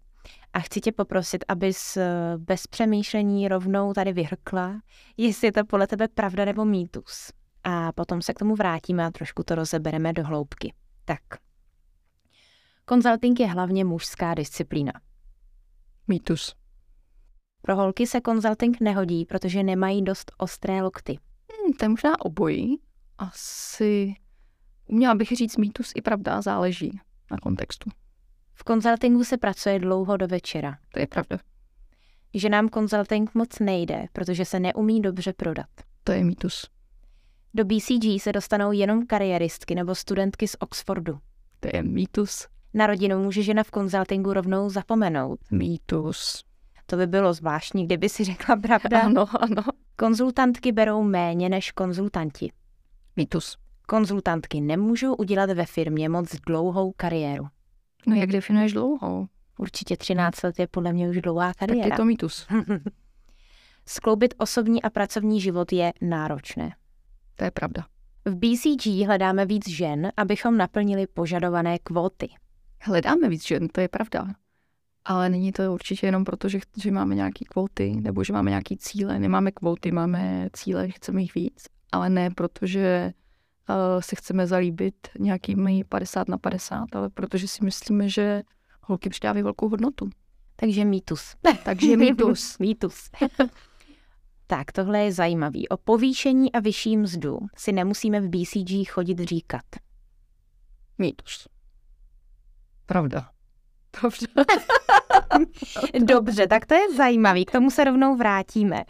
A 0.52 0.60
chci 0.60 0.80
tě 0.80 0.92
poprosit, 0.92 1.44
abys 1.48 1.96
eh, 1.96 2.10
bez 2.36 2.66
přemýšlení 2.66 3.48
rovnou 3.48 3.92
tady 3.92 4.12
vyhrkla, 4.12 4.80
jestli 5.16 5.48
je 5.48 5.52
to 5.52 5.64
podle 5.64 5.86
tebe 5.86 6.08
pravda 6.08 6.44
nebo 6.44 6.64
mýtus. 6.64 7.32
A 7.64 7.92
potom 7.92 8.22
se 8.22 8.34
k 8.34 8.38
tomu 8.38 8.54
vrátíme 8.54 9.06
a 9.06 9.10
trošku 9.10 9.42
to 9.42 9.54
rozebereme 9.54 10.12
do 10.12 10.24
hloubky. 10.24 10.74
Tak. 11.04 11.22
Konzulting 12.84 13.40
je 13.40 13.46
hlavně 13.46 13.84
mužská 13.84 14.34
disciplína. 14.34 14.92
Mýtus. 16.08 16.54
Pro 17.62 17.76
holky 17.76 18.06
se 18.06 18.20
konzulting 18.20 18.80
nehodí, 18.80 19.24
protože 19.24 19.62
nemají 19.62 20.02
dost 20.02 20.32
ostré 20.38 20.82
lokty. 20.82 21.18
Hmm, 21.52 21.72
to 21.72 21.84
je 21.84 21.88
možná 21.88 22.20
obojí. 22.20 22.80
Asi, 23.18 24.14
uměla 24.86 25.14
bych 25.14 25.28
říct 25.28 25.56
mýtus 25.56 25.92
i 25.94 26.02
pravda, 26.02 26.42
záleží 26.42 27.00
na 27.30 27.38
kontextu. 27.38 27.90
V 28.54 28.64
konzultingu 28.64 29.24
se 29.24 29.36
pracuje 29.36 29.78
dlouho 29.78 30.16
do 30.16 30.26
večera. 30.28 30.78
To 30.92 31.00
je 31.00 31.06
pravda. 31.06 31.38
Že 32.34 32.48
nám 32.48 32.68
konzulting 32.68 33.34
moc 33.34 33.58
nejde, 33.58 34.06
protože 34.12 34.44
se 34.44 34.60
neumí 34.60 35.02
dobře 35.02 35.32
prodat. 35.32 35.66
To 36.04 36.12
je 36.12 36.24
mýtus. 36.24 36.70
Do 37.54 37.64
BCG 37.64 38.22
se 38.22 38.32
dostanou 38.32 38.72
jenom 38.72 39.06
kariéristky 39.06 39.74
nebo 39.74 39.94
studentky 39.94 40.48
z 40.48 40.56
Oxfordu. 40.58 41.18
To 41.60 41.68
je 41.76 41.82
mýtus. 41.82 42.46
Na 42.74 42.86
rodinu 42.86 43.22
může 43.22 43.42
žena 43.42 43.62
v 43.62 43.70
konzultingu 43.70 44.32
rovnou 44.32 44.70
zapomenout. 44.70 45.40
Mýtus. 45.50 46.44
To 46.90 46.96
by 46.96 47.06
bylo 47.06 47.34
zvláštní, 47.34 47.86
kdyby 47.86 48.08
si 48.08 48.24
řekla 48.24 48.56
pravda. 48.56 49.00
Ano, 49.00 49.26
ano. 49.40 49.62
Konzultantky 49.96 50.72
berou 50.72 51.02
méně 51.02 51.48
než 51.48 51.72
konzultanti. 51.72 52.52
Mýtus. 53.16 53.56
Konzultantky 53.86 54.60
nemůžou 54.60 55.14
udělat 55.14 55.50
ve 55.50 55.66
firmě 55.66 56.08
moc 56.08 56.34
dlouhou 56.46 56.92
kariéru. 56.96 57.46
No 58.06 58.14
jak 58.14 58.30
definuješ 58.30 58.72
dlouhou? 58.72 59.26
Určitě 59.58 59.96
13 59.96 60.42
let 60.42 60.58
je 60.58 60.66
podle 60.66 60.92
mě 60.92 61.08
už 61.08 61.20
dlouhá 61.20 61.54
kariéra. 61.54 61.82
Tak 61.82 61.92
je 61.92 61.96
to 61.96 62.04
mýtus. 62.04 62.46
Skloubit 63.86 64.34
osobní 64.38 64.82
a 64.82 64.90
pracovní 64.90 65.40
život 65.40 65.72
je 65.72 65.92
náročné. 66.00 66.74
To 67.36 67.44
je 67.44 67.50
pravda. 67.50 67.86
V 68.24 68.34
BCG 68.34 68.86
hledáme 69.06 69.46
víc 69.46 69.68
žen, 69.68 70.12
abychom 70.16 70.56
naplnili 70.56 71.06
požadované 71.06 71.78
kvóty. 71.78 72.28
Hledáme 72.82 73.28
víc 73.28 73.46
žen, 73.46 73.68
to 73.68 73.80
je 73.80 73.88
pravda. 73.88 74.26
Ale 75.08 75.28
není 75.28 75.52
to 75.52 75.72
určitě 75.72 76.06
jenom 76.06 76.24
proto, 76.24 76.48
že, 76.48 76.58
že 76.82 76.90
máme 76.90 77.14
nějaké 77.14 77.44
kvóty 77.44 77.96
nebo 78.00 78.24
že 78.24 78.32
máme 78.32 78.50
nějaké 78.50 78.76
cíle. 78.76 79.18
Nemáme 79.18 79.52
kvóty, 79.52 79.92
máme 79.92 80.48
cíle, 80.52 80.88
chceme 80.88 81.22
jich 81.22 81.34
víc. 81.34 81.64
Ale 81.92 82.10
ne 82.10 82.30
proto, 82.30 82.66
že 82.66 83.12
uh, 83.68 84.00
se 84.00 84.16
chceme 84.16 84.46
zalíbit 84.46 85.08
nějakými 85.18 85.84
50 85.84 86.28
na 86.28 86.38
50, 86.38 86.96
ale 86.96 87.10
protože 87.10 87.48
si 87.48 87.64
myslíme, 87.64 88.08
že 88.08 88.42
holky 88.82 89.08
přidávají 89.08 89.42
velkou 89.42 89.68
hodnotu. 89.68 90.10
Takže 90.56 90.84
mýtus. 90.84 91.34
Takže 91.64 91.96
mýtus. 91.96 92.58
mýtus. 92.60 93.10
tak, 94.46 94.72
tohle 94.72 94.98
je 94.98 95.12
zajímavý. 95.12 95.68
O 95.68 95.76
povýšení 95.76 96.52
a 96.52 96.60
vyšší 96.60 96.96
mzdu 96.96 97.38
si 97.56 97.72
nemusíme 97.72 98.20
v 98.20 98.28
BCG 98.28 98.90
chodit 98.90 99.18
říkat. 99.18 99.64
Mýtus. 100.98 101.48
Pravda. 102.86 103.37
Dobře. 104.02 104.26
Dobře, 106.04 106.46
tak 106.46 106.66
to 106.66 106.74
je 106.74 106.94
zajímavý, 106.96 107.44
k 107.44 107.50
tomu 107.50 107.70
se 107.70 107.84
rovnou 107.84 108.16
vrátíme. 108.16 108.84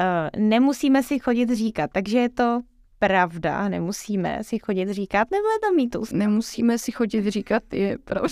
Uh, 0.00 0.40
nemusíme 0.42 1.02
si 1.02 1.18
chodit 1.18 1.50
říkat, 1.50 1.90
takže 1.92 2.18
je 2.18 2.28
to 2.28 2.60
pravda, 2.98 3.68
nemusíme 3.68 4.38
si 4.42 4.58
chodit 4.58 4.90
říkat, 4.90 5.30
nebo 5.30 5.44
je 5.48 5.68
to 5.68 5.74
mýtus? 5.74 6.12
Nemusíme 6.12 6.78
si 6.78 6.92
chodit 6.92 7.28
říkat, 7.28 7.62
je 7.72 7.98
pravda. 7.98 8.28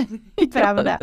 pravda. 0.52 0.98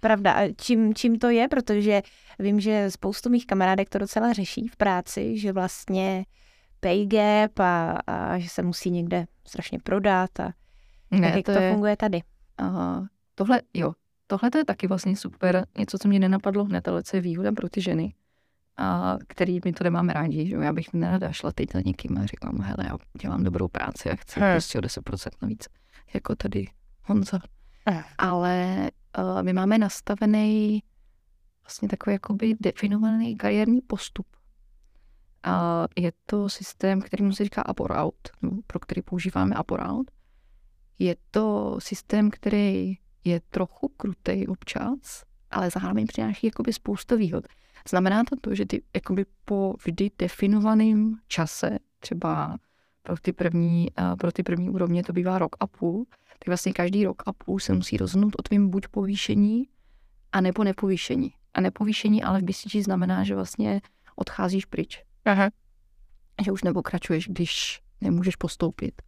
Pravda. 0.00 0.32
A 0.32 0.52
čím, 0.56 0.94
čím 0.94 1.18
to 1.18 1.30
je? 1.30 1.48
Protože 1.48 2.02
vím, 2.38 2.60
že 2.60 2.90
spoustu 2.90 3.30
mých 3.30 3.46
kamarádek 3.46 3.88
to 3.88 3.98
docela 3.98 4.32
řeší 4.32 4.68
v 4.68 4.76
práci, 4.76 5.38
že 5.38 5.52
vlastně 5.52 6.24
pay 6.80 7.06
gap 7.06 7.60
a, 7.60 7.98
a 8.06 8.38
že 8.38 8.48
se 8.48 8.62
musí 8.62 8.90
někde 8.90 9.26
strašně 9.46 9.78
prodat 9.78 10.40
a 10.40 10.52
ne, 11.10 11.32
jak 11.36 11.46
to, 11.46 11.52
to 11.52 11.58
je... 11.58 11.70
funguje 11.72 11.96
tady. 11.96 12.20
Aha. 12.58 13.06
Tohle, 13.34 13.60
jo, 13.74 13.92
tohle 14.32 14.50
to 14.50 14.58
je 14.58 14.64
taky 14.64 14.86
vlastně 14.86 15.16
super, 15.16 15.66
něco, 15.78 15.98
co 15.98 16.08
mě 16.08 16.18
nenapadlo 16.18 16.64
hned, 16.64 16.88
ale 16.88 17.02
co 17.02 17.16
je 17.16 17.20
výhoda 17.20 17.52
pro 17.52 17.68
ty 17.68 17.80
ženy, 17.80 18.14
a 18.76 19.16
který 19.28 19.60
my 19.64 19.72
to 19.72 19.84
nemáme 19.84 20.12
rádi, 20.12 20.46
že 20.48 20.56
já 20.56 20.72
bych 20.72 20.92
nerada 20.92 21.32
šla 21.32 21.52
teď 21.52 21.72
za 21.72 21.80
někým 21.80 22.18
a 22.18 22.26
říkám, 22.26 22.60
hele, 22.60 22.88
já 22.88 22.96
dělám 23.22 23.44
dobrou 23.44 23.68
práci 23.68 24.10
a 24.10 24.16
chci 24.16 24.40
hmm. 24.40 24.52
prostě 24.52 24.78
o 24.78 24.82
10% 24.82 25.30
navíc, 25.42 25.68
jako 26.14 26.36
tady 26.36 26.66
Honza. 27.02 27.38
Hmm. 27.86 28.02
Ale 28.18 28.90
uh, 29.18 29.42
my 29.42 29.52
máme 29.52 29.78
nastavený 29.78 30.82
vlastně 31.62 31.88
takový 31.88 32.14
jakoby 32.14 32.54
definovaný 32.60 33.36
kariérní 33.36 33.80
postup. 33.80 34.26
A 35.42 35.86
je 35.98 36.12
to 36.26 36.48
systém, 36.48 37.00
který 37.00 37.32
se 37.32 37.44
říká 37.44 37.64
or 37.78 37.92
out, 37.92 38.28
pro 38.66 38.80
který 38.80 39.02
používáme 39.02 39.60
up 39.60 39.70
or 39.70 39.80
out. 39.86 40.10
Je 40.98 41.16
to 41.30 41.76
systém, 41.78 42.30
který 42.30 43.01
je 43.24 43.40
trochu 43.40 43.88
krutej 43.88 44.46
občas, 44.48 45.24
ale 45.50 45.70
zároveň 45.70 46.06
přináší 46.06 46.46
jakoby 46.46 46.72
spoustu 46.72 47.16
výhod. 47.16 47.44
Znamená 47.88 48.24
to 48.24 48.36
to, 48.40 48.54
že 48.54 48.66
ty 48.66 48.82
jakoby 48.94 49.26
po 49.44 49.74
vždy 49.84 50.10
definovaném 50.18 51.14
čase, 51.28 51.78
třeba 52.00 52.58
pro 53.02 53.16
ty 53.16 53.32
první, 53.32 53.88
pro 54.18 54.32
ty 54.32 54.42
první 54.42 54.70
úrovně 54.70 55.04
to 55.04 55.12
bývá 55.12 55.38
rok 55.38 55.56
a 55.60 55.66
půl, 55.66 56.06
tak 56.38 56.46
vlastně 56.46 56.72
každý 56.72 57.04
rok 57.04 57.22
a 57.26 57.32
půl 57.32 57.58
se 57.58 57.72
musí 57.72 57.96
rozhodnout 57.96 58.34
o 58.38 58.42
tvým 58.42 58.70
buď 58.70 58.88
povýšení, 58.88 59.68
a 60.32 60.40
nebo 60.40 60.64
nepovýšení. 60.64 61.34
A 61.54 61.60
nepovýšení 61.60 62.22
ale 62.22 62.40
v 62.40 62.44
BCG 62.44 62.76
znamená, 62.76 63.24
že 63.24 63.34
vlastně 63.34 63.80
odcházíš 64.16 64.64
pryč. 64.64 65.04
Aha. 65.24 65.50
Že 66.44 66.52
už 66.52 66.62
nepokračuješ, 66.62 67.28
když 67.28 67.80
nemůžeš 68.00 68.36
postoupit. 68.36 69.02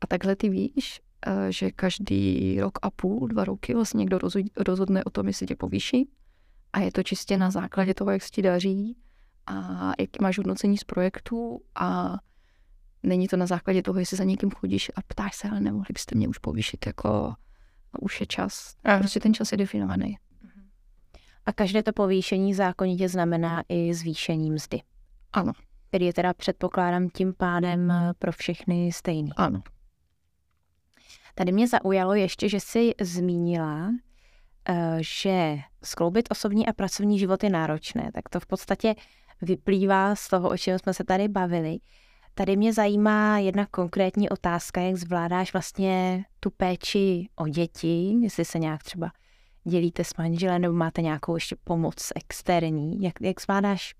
A 0.00 0.06
takhle 0.06 0.36
ty 0.36 0.48
víš, 0.48 1.00
Eh, 1.00 1.01
že 1.48 1.70
každý 1.70 2.60
rok 2.60 2.78
a 2.82 2.90
půl, 2.90 3.28
dva 3.28 3.44
roky 3.44 3.74
vlastně 3.74 3.98
někdo 3.98 4.18
rozhodne 4.56 5.04
o 5.04 5.10
tom, 5.10 5.26
jestli 5.26 5.46
tě 5.46 5.56
povýší. 5.56 6.10
A 6.72 6.80
je 6.80 6.92
to 6.92 7.02
čistě 7.02 7.38
na 7.38 7.50
základě 7.50 7.94
toho, 7.94 8.10
jak 8.10 8.22
se 8.22 8.30
ti 8.30 8.42
daří 8.42 8.96
a 9.46 9.86
jaký 9.98 10.18
máš 10.20 10.38
hodnocení 10.38 10.78
z 10.78 10.84
projektu 10.84 11.60
a 11.74 12.18
není 13.02 13.28
to 13.28 13.36
na 13.36 13.46
základě 13.46 13.82
toho, 13.82 13.98
jestli 13.98 14.16
za 14.16 14.24
někým 14.24 14.50
chodíš 14.50 14.90
a 14.96 15.02
ptáš 15.06 15.36
se, 15.36 15.48
ale 15.48 15.60
nemohli 15.60 15.86
byste 15.92 16.14
mě 16.14 16.28
už 16.28 16.38
povýšit, 16.38 16.86
jako 16.86 17.34
už 18.00 18.20
je 18.20 18.26
čas. 18.26 18.76
Aha. 18.84 18.98
Prostě 18.98 19.20
ten 19.20 19.34
čas 19.34 19.52
je 19.52 19.58
definovaný. 19.58 20.18
A 21.46 21.52
každé 21.52 21.82
to 21.82 21.92
povýšení 21.92 22.54
zákonitě 22.54 23.08
znamená 23.08 23.62
i 23.68 23.94
zvýšení 23.94 24.50
mzdy. 24.50 24.80
Ano. 25.32 25.52
Který 25.88 26.06
je 26.06 26.12
teda 26.12 26.34
předpokládám 26.34 27.08
tím 27.08 27.34
pádem 27.34 27.92
pro 28.18 28.32
všechny 28.32 28.92
stejný. 28.92 29.30
Ano. 29.36 29.62
Tady 31.34 31.52
mě 31.52 31.68
zaujalo 31.68 32.14
ještě, 32.14 32.48
že 32.48 32.60
jsi 32.60 32.92
zmínila, 33.00 33.90
eh, 34.68 34.96
že 35.00 35.58
skloubit 35.84 36.28
osobní 36.30 36.66
a 36.66 36.72
pracovní 36.72 37.18
život 37.18 37.44
je 37.44 37.50
náročné. 37.50 38.10
Tak 38.14 38.28
to 38.28 38.40
v 38.40 38.46
podstatě 38.46 38.94
vyplývá 39.42 40.14
z 40.14 40.28
toho, 40.28 40.50
o 40.50 40.56
čem 40.56 40.78
jsme 40.78 40.94
se 40.94 41.04
tady 41.04 41.28
bavili. 41.28 41.78
Tady 42.34 42.56
mě 42.56 42.72
zajímá 42.72 43.38
jedna 43.38 43.66
konkrétní 43.66 44.28
otázka, 44.28 44.80
jak 44.80 44.96
zvládáš 44.96 45.52
vlastně 45.52 46.24
tu 46.40 46.50
péči 46.50 47.28
o 47.36 47.48
děti, 47.48 48.14
jestli 48.22 48.44
se 48.44 48.58
nějak 48.58 48.82
třeba 48.82 49.10
dělíte 49.64 50.04
s 50.04 50.16
manželem 50.16 50.62
nebo 50.62 50.74
máte 50.74 51.02
nějakou 51.02 51.34
ještě 51.34 51.56
pomoc 51.64 52.12
externí, 52.14 53.02
jak, 53.02 53.20
jak 53.20 53.40
zvládáš 53.40 53.94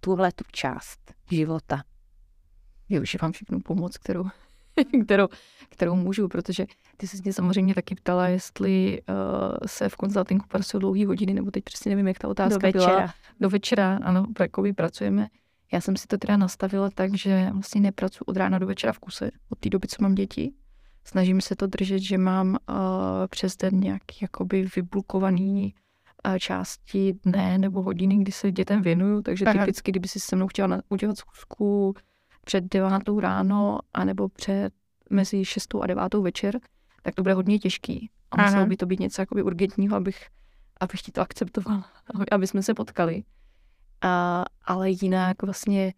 tuhle 0.00 0.32
tu 0.32 0.44
část 0.52 1.14
života? 1.30 1.82
Využívám 2.88 3.32
všechnu 3.32 3.60
pomoc, 3.60 3.98
kterou, 3.98 4.24
kterou, 5.04 5.28
kterou 5.68 5.94
můžu, 5.94 6.28
protože 6.28 6.66
ty 6.96 7.06
se 7.06 7.16
mě 7.24 7.32
samozřejmě 7.32 7.74
taky 7.74 7.94
ptala, 7.94 8.28
jestli 8.28 9.00
uh, 9.08 9.16
se 9.66 9.88
v 9.88 9.96
konzultingu 9.96 10.44
pracují 10.48 10.80
dlouhé 10.80 11.06
hodiny, 11.06 11.34
nebo 11.34 11.50
teď 11.50 11.64
přesně 11.64 11.88
nevím, 11.88 12.08
jak 12.08 12.18
ta 12.18 12.28
otázka 12.28 12.58
Do 12.58 12.78
večera. 12.78 12.96
byla. 12.96 13.14
Do 13.40 13.50
večera, 13.50 13.98
ano, 14.02 14.26
jakoby 14.40 14.72
pracujeme. 14.72 15.28
Já 15.72 15.80
jsem 15.80 15.96
si 15.96 16.06
to 16.06 16.18
teda 16.18 16.36
nastavila 16.36 16.90
tak, 16.90 17.14
že 17.14 17.50
vlastně 17.52 17.80
nepracuji 17.80 18.24
od 18.26 18.36
rána 18.36 18.58
do 18.58 18.66
večera 18.66 18.92
v 18.92 18.98
kuse, 18.98 19.30
od 19.50 19.58
té 19.58 19.68
doby, 19.68 19.88
co 19.88 20.02
mám 20.02 20.14
děti. 20.14 20.52
Snažím 21.04 21.40
se 21.40 21.56
to 21.56 21.66
držet, 21.66 21.98
že 21.98 22.18
mám 22.18 22.48
uh, 22.50 22.76
přes 23.30 23.56
den 23.56 23.80
nějaký 23.80 24.16
jakoby 24.22 24.68
vybulkovaný 24.76 25.74
uh, 26.26 26.38
části 26.38 27.14
dne 27.24 27.58
nebo 27.58 27.82
hodiny, 27.82 28.16
kdy 28.16 28.32
se 28.32 28.52
dětem 28.52 28.82
věnuju, 28.82 29.22
takže 29.22 29.44
Aha. 29.44 29.58
typicky, 29.58 29.92
kdyby 29.92 30.08
si 30.08 30.20
se 30.20 30.36
mnou 30.36 30.46
chtěla 30.46 30.82
udělat 30.88 31.18
zkusku 31.18 31.94
před 32.48 32.64
devátou 32.64 33.20
ráno, 33.20 33.78
anebo 33.94 34.28
před 34.28 34.70
mezi 35.10 35.44
šestou 35.44 35.82
a 35.82 35.86
devátou 35.86 36.22
večer, 36.22 36.60
tak 37.02 37.14
to 37.14 37.22
bude 37.22 37.34
hodně 37.34 37.58
těžký. 37.58 38.10
A 38.30 38.42
muselo 38.42 38.66
by 38.66 38.76
to 38.76 38.86
být 38.86 39.00
něco 39.00 39.22
jakoby 39.22 39.42
urgentního, 39.42 39.96
abych, 39.96 40.26
abych 40.80 41.02
ti 41.02 41.12
to 41.12 41.20
akceptovala, 41.20 41.84
aby 42.32 42.46
jsme 42.46 42.62
se 42.62 42.74
potkali. 42.74 43.22
A, 44.00 44.44
ale 44.64 44.90
jinak 44.90 45.42
vlastně 45.42 45.94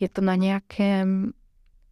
je 0.00 0.08
to 0.08 0.20
na 0.20 0.34
nějakém, 0.34 1.32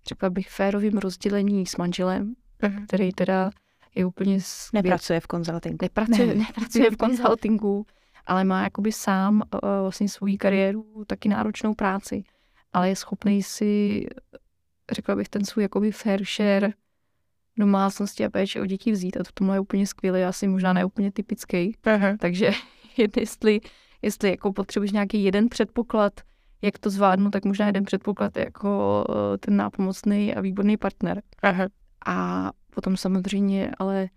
řekla 0.09 0.30
bych, 0.30 0.50
férovým 0.50 0.99
rozdělení 0.99 1.66
s 1.66 1.76
manželem, 1.76 2.35
uh-huh. 2.62 2.87
který 2.87 3.12
teda 3.12 3.50
je 3.95 4.07
úplně... 4.07 4.40
Svět... 4.40 4.85
Nepracuje 4.85 5.21
v 5.21 5.26
konzultingu. 5.26 5.78
Nepracuje, 5.83 6.26
ne. 6.26 6.35
nepracuje 6.35 6.90
v 6.90 6.97
konzultingu, 6.97 7.87
ale 8.26 8.45
má 8.45 8.62
jakoby 8.62 8.92
sám 8.92 9.35
uh, 9.35 9.61
vlastně 9.83 10.09
svou 10.09 10.37
kariéru, 10.38 11.04
taky 11.07 11.28
náročnou 11.28 11.75
práci, 11.75 12.25
ale 12.72 12.88
je 12.88 12.96
schopný 12.96 13.42
si, 13.42 14.06
řekla 14.92 15.16
bych, 15.16 15.28
ten 15.28 15.44
svůj 15.44 15.62
jakoby 15.62 15.92
fair 15.92 16.25
share 16.25 16.72
domácnosti 17.58 18.25
a 18.25 18.30
péče 18.30 18.60
o 18.60 18.66
děti 18.66 18.92
vzít 18.92 19.16
a 19.16 19.25
to 19.25 19.30
tomu 19.34 19.52
je 19.52 19.60
úplně 19.60 19.87
skvělý, 19.87 20.22
asi 20.22 20.48
možná 20.48 20.72
ne 20.72 20.84
úplně 20.84 21.12
typický. 21.12 21.76
Uh-huh. 21.84 22.16
Takže 22.18 22.50
jestli 23.16 23.60
jestli 24.02 24.30
jako 24.30 24.52
potřebuješ 24.52 24.92
nějaký 24.92 25.25
jeden 25.25 25.48
předpoklad, 25.48 26.12
jak 26.62 26.78
to 26.78 26.90
zvládnu, 26.90 27.30
tak 27.30 27.44
možná 27.44 27.66
jeden 27.66 27.84
předpoklad 27.84 28.36
je 28.36 28.45
jako 28.45 29.04
eh, 29.10 29.38
ten 29.38 29.56
nápomocný 29.56 30.34
a 30.34 30.40
výborný 30.40 30.76
partner. 30.76 31.23
Aha. 31.43 31.66
A 32.06 32.50
potom 32.75 32.97
samozřejmě, 32.97 33.71
ale 33.78 34.08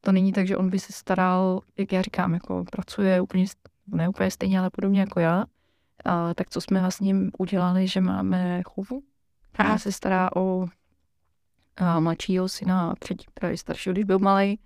to 0.00 0.12
není 0.12 0.32
tak, 0.32 0.46
že 0.46 0.56
on 0.56 0.70
by 0.70 0.78
se 0.78 0.92
staral, 0.92 1.60
jak 1.78 1.92
já 1.92 2.02
říkám, 2.02 2.34
jako 2.34 2.64
pracuje 2.72 3.20
úplně, 3.20 3.44
ne 3.86 4.08
úplně 4.08 4.30
stejně, 4.30 4.58
ale 4.58 4.70
podobně 4.70 5.00
jako 5.00 5.20
já. 5.20 5.44
A, 6.04 6.34
tak 6.34 6.50
co 6.50 6.60
jsme 6.60 6.80
vlastně 6.80 7.14
udělali, 7.38 7.88
že 7.88 8.00
máme 8.00 8.62
chovu, 8.62 9.02
která 9.52 9.78
se 9.78 9.92
stará 9.92 10.36
o 10.36 10.66
a, 11.76 12.00
mladšího 12.00 12.48
syna 12.48 12.94
předtím, 13.00 13.30
právě 13.34 13.58
staršího, 13.58 13.92
když 13.92 14.04
byl 14.04 14.18
malý, 14.18 14.60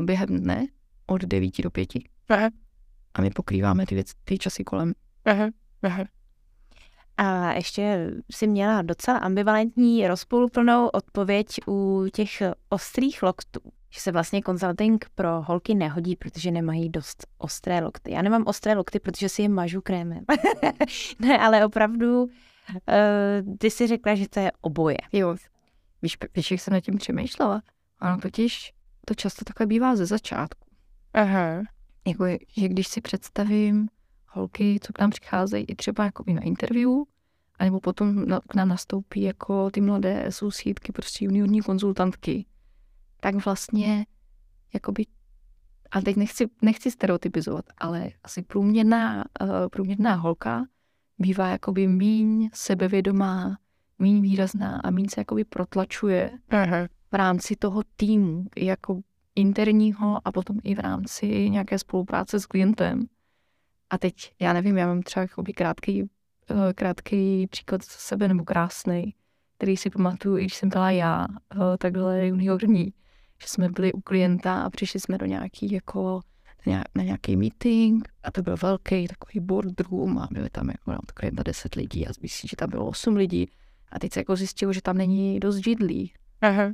během 0.00 0.28
dne 0.28 0.66
od 1.06 1.22
9 1.22 1.62
do 1.62 1.70
5. 1.70 1.88
Aha 2.28 2.50
a 3.14 3.20
my 3.20 3.30
pokrýváme 3.30 3.86
ty, 3.86 3.94
věc, 3.94 4.12
ty 4.24 4.38
časy 4.38 4.64
kolem. 4.64 4.92
Aha, 5.24 5.48
aha. 5.82 6.04
A 7.16 7.52
ještě 7.52 8.10
si 8.32 8.46
měla 8.46 8.82
docela 8.82 9.18
ambivalentní, 9.18 10.08
rozpoluplnou 10.08 10.88
odpověď 10.88 11.46
u 11.68 12.06
těch 12.12 12.42
ostrých 12.68 13.22
loktů. 13.22 13.60
Že 13.90 14.00
se 14.00 14.12
vlastně 14.12 14.42
konzulting 14.42 15.06
pro 15.14 15.42
holky 15.42 15.74
nehodí, 15.74 16.16
protože 16.16 16.50
nemají 16.50 16.88
dost 16.88 17.26
ostré 17.38 17.80
lokty. 17.80 18.12
Já 18.12 18.22
nemám 18.22 18.44
ostré 18.46 18.74
lokty, 18.74 19.00
protože 19.00 19.28
si 19.28 19.42
je 19.42 19.48
mažu 19.48 19.80
krémem. 19.80 20.24
ne, 21.18 21.38
ale 21.38 21.66
opravdu, 21.66 22.22
uh, 22.22 22.30
ty 23.58 23.70
si 23.70 23.86
řekla, 23.86 24.14
že 24.14 24.28
to 24.28 24.40
je 24.40 24.52
oboje. 24.60 24.98
Jo, 25.12 25.36
víš, 26.02 26.18
víš, 26.36 26.50
jak 26.50 26.60
jsem 26.60 26.74
nad 26.74 26.80
tím 26.80 26.98
přemýšlela? 26.98 27.62
Ano, 27.98 28.18
totiž 28.18 28.72
to 29.06 29.14
často 29.14 29.44
takhle 29.44 29.66
bývá 29.66 29.96
ze 29.96 30.06
začátku. 30.06 30.66
Aha 31.14 31.62
jako 32.06 32.24
že 32.56 32.68
když 32.68 32.88
si 32.88 33.00
představím 33.00 33.88
holky, 34.26 34.78
co 34.82 34.92
k 34.92 34.98
nám 34.98 35.10
přicházejí 35.10 35.64
i 35.64 35.74
třeba 35.74 36.04
jako 36.04 36.24
na 36.26 36.42
interview, 36.42 36.90
anebo 37.58 37.80
potom 37.80 38.26
k 38.48 38.54
nám 38.54 38.68
nastoupí 38.68 39.22
jako 39.22 39.70
ty 39.70 39.80
mladé 39.80 40.26
sousídky, 40.30 40.92
prostě 40.92 41.24
juniorní 41.24 41.60
konzultantky, 41.60 42.46
tak 43.20 43.44
vlastně 43.44 44.06
jakoby, 44.74 45.06
a 45.90 46.00
teď 46.00 46.16
nechci, 46.16 46.46
nechci 46.62 46.90
stereotypizovat, 46.90 47.64
ale 47.78 48.10
asi 48.24 48.42
průměrná, 48.42 49.24
uh, 49.40 49.48
průměrná 49.70 50.14
holka 50.14 50.66
bývá 51.18 51.48
jakoby 51.48 51.86
míň 51.86 52.50
sebevědomá, 52.52 53.56
míň 53.98 54.22
výrazná 54.22 54.80
a 54.84 54.90
míň 54.90 55.08
se 55.08 55.20
jakoby 55.20 55.44
protlačuje 55.44 56.30
Aha. 56.50 56.88
v 57.12 57.14
rámci 57.14 57.56
toho 57.56 57.82
týmu, 57.96 58.44
jako 58.56 59.00
interního 59.34 60.28
a 60.28 60.32
potom 60.32 60.56
i 60.64 60.74
v 60.74 60.78
rámci 60.78 61.50
nějaké 61.50 61.78
spolupráce 61.78 62.40
s 62.40 62.46
klientem. 62.46 63.06
A 63.90 63.98
teď, 63.98 64.32
já 64.40 64.52
nevím, 64.52 64.78
já 64.78 64.86
mám 64.86 65.02
třeba 65.02 65.26
krátký, 65.54 66.10
eh, 66.50 66.72
krátký 66.72 67.46
příklad 67.46 67.82
z 67.82 67.88
sebe 67.88 68.28
nebo 68.28 68.44
krásný, 68.44 69.14
který 69.56 69.76
si 69.76 69.90
pamatuju, 69.90 70.36
i 70.36 70.40
když 70.40 70.54
jsem 70.54 70.68
byla 70.68 70.90
já, 70.90 71.26
eh, 71.52 71.76
takhle 71.78 72.26
juniorní, 72.26 72.92
že 73.42 73.48
jsme 73.48 73.68
byli 73.68 73.92
u 73.92 74.00
klienta 74.00 74.62
a 74.62 74.70
přišli 74.70 75.00
jsme 75.00 75.18
do 75.18 75.26
nějaký 75.26 75.72
jako 75.72 76.20
na 76.94 77.02
nějaký 77.02 77.36
meeting 77.36 78.08
a 78.22 78.30
to 78.30 78.42
byl 78.42 78.56
velký 78.62 79.08
takový 79.08 79.40
boardroom 79.40 80.18
a 80.18 80.28
byli 80.30 80.50
tam 80.50 80.68
jako 80.68 81.02
takový 81.06 81.30
na 81.36 81.42
10 81.42 81.74
lidí 81.74 82.06
a 82.06 82.10
myslím, 82.22 82.48
že 82.48 82.56
tam 82.56 82.70
bylo 82.70 82.86
8 82.86 83.16
lidí 83.16 83.50
a 83.92 83.98
teď 83.98 84.12
se 84.12 84.20
jako 84.20 84.36
zjistilo, 84.36 84.72
že 84.72 84.82
tam 84.82 84.96
není 84.96 85.40
dost 85.40 85.56
židlí. 85.56 86.12
Aha 86.40 86.72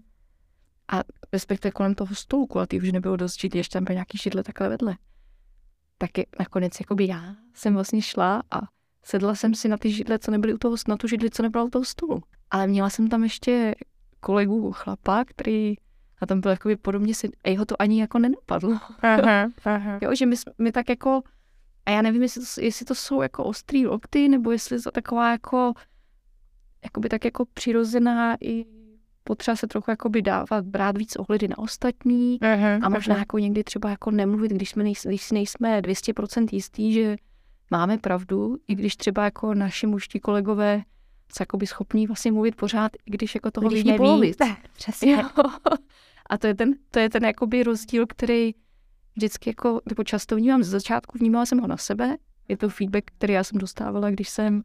a 0.88 1.02
respektive 1.32 1.72
kolem 1.72 1.94
toho 1.94 2.14
stolu 2.14 2.46
kulatý 2.46 2.80
už 2.80 2.92
nebylo 2.92 3.16
dost 3.16 3.40
židlí, 3.40 3.58
ještě 3.58 3.72
tam 3.72 3.84
byl 3.84 3.94
nějaký 3.94 4.18
židle 4.18 4.42
takhle 4.42 4.68
vedle. 4.68 4.96
Tak 5.98 6.18
je, 6.18 6.26
nakonec 6.38 6.80
jakoby 6.80 7.06
já 7.06 7.36
jsem 7.54 7.74
vlastně 7.74 8.02
šla 8.02 8.42
a 8.50 8.60
sedla 9.02 9.34
jsem 9.34 9.54
si 9.54 9.68
na 9.68 9.76
ty 9.76 9.90
židle, 9.90 10.18
co 10.18 10.30
nebyly 10.30 10.54
u 10.54 10.58
toho, 10.58 10.76
na 10.88 10.96
tu 10.96 11.08
židli, 11.08 11.30
co 11.30 11.42
nebyla 11.42 11.64
u 11.64 11.68
toho 11.68 11.84
stolu. 11.84 12.22
Ale 12.50 12.66
měla 12.66 12.90
jsem 12.90 13.08
tam 13.08 13.22
ještě 13.22 13.74
kolegu 14.20 14.72
chlapa, 14.72 15.24
který 15.24 15.74
a 16.20 16.26
tam 16.26 16.40
byl 16.40 16.50
jakoby 16.50 16.76
podobně 16.76 17.14
si, 17.14 17.30
a 17.44 17.48
jeho 17.48 17.64
to 17.64 17.82
ani 17.82 18.00
jako 18.00 18.18
nenapadlo. 18.18 18.78
Aha, 19.02 19.48
aha. 19.64 19.98
jo, 20.02 20.14
že 20.14 20.26
my, 20.26 20.36
my 20.58 20.72
tak 20.72 20.88
jako, 20.88 21.22
a 21.86 21.90
já 21.90 22.02
nevím, 22.02 22.22
jestli 22.22 22.40
to, 22.40 22.60
jestli 22.60 22.86
to 22.86 22.94
jsou 22.94 23.22
jako 23.22 23.44
ostrý 23.44 23.86
lokty, 23.86 24.28
nebo 24.28 24.52
jestli 24.52 24.82
to 24.82 24.90
taková 24.90 25.30
jako, 25.30 25.72
jakoby 26.84 27.08
tak 27.08 27.24
jako 27.24 27.44
přirozená 27.54 28.36
i 28.40 28.64
potřeba 29.24 29.56
se 29.56 29.66
trochu 29.66 29.90
jakoby 29.90 30.22
dávat, 30.22 30.64
brát 30.64 30.98
víc 30.98 31.16
ohledy 31.16 31.48
na 31.48 31.58
ostatní 31.58 32.38
uh-huh, 32.38 32.80
a 32.82 32.88
možná 32.88 33.14
uh-huh. 33.14 33.18
jako 33.18 33.38
někdy 33.38 33.64
třeba 33.64 33.90
jako 33.90 34.10
nemluvit, 34.10 34.52
když, 34.52 34.70
jsme 34.70 34.82
nejsme, 34.82 35.10
když 35.10 35.22
si 35.22 35.34
nejsme 35.34 35.80
200% 35.80 36.46
jistý, 36.52 36.92
že 36.92 37.16
máme 37.70 37.98
pravdu, 37.98 38.56
i 38.68 38.74
když 38.74 38.96
třeba 38.96 39.24
jako 39.24 39.54
naši 39.54 39.86
mužští 39.86 40.20
kolegové 40.20 40.82
se 41.32 41.42
jakoby 41.42 41.66
schopní 41.66 42.06
vlastně 42.06 42.32
mluvit 42.32 42.56
pořád, 42.56 42.92
i 43.06 43.10
když 43.10 43.34
jako 43.34 43.50
toho 43.50 43.68
když 43.68 43.84
vidí 43.84 43.96
polovic. 43.96 44.36
Přesně. 44.76 45.12
Jo. 45.12 45.28
A 46.30 46.38
to 46.38 46.46
je 46.46 46.54
ten, 46.54 46.74
to 46.90 46.98
je 46.98 47.10
ten 47.10 47.24
jakoby 47.24 47.62
rozdíl, 47.62 48.06
který 48.06 48.54
vždycky 49.16 49.50
jako, 49.50 49.80
nebo 49.88 50.04
často 50.04 50.36
vnímám 50.36 50.62
ze 50.62 50.70
začátku, 50.70 51.18
vnímala 51.18 51.46
jsem 51.46 51.58
ho 51.58 51.66
na 51.66 51.76
sebe. 51.76 52.16
Je 52.48 52.56
to 52.56 52.68
feedback, 52.68 53.04
který 53.04 53.32
já 53.32 53.44
jsem 53.44 53.58
dostávala, 53.58 54.10
když 54.10 54.28
jsem, 54.28 54.62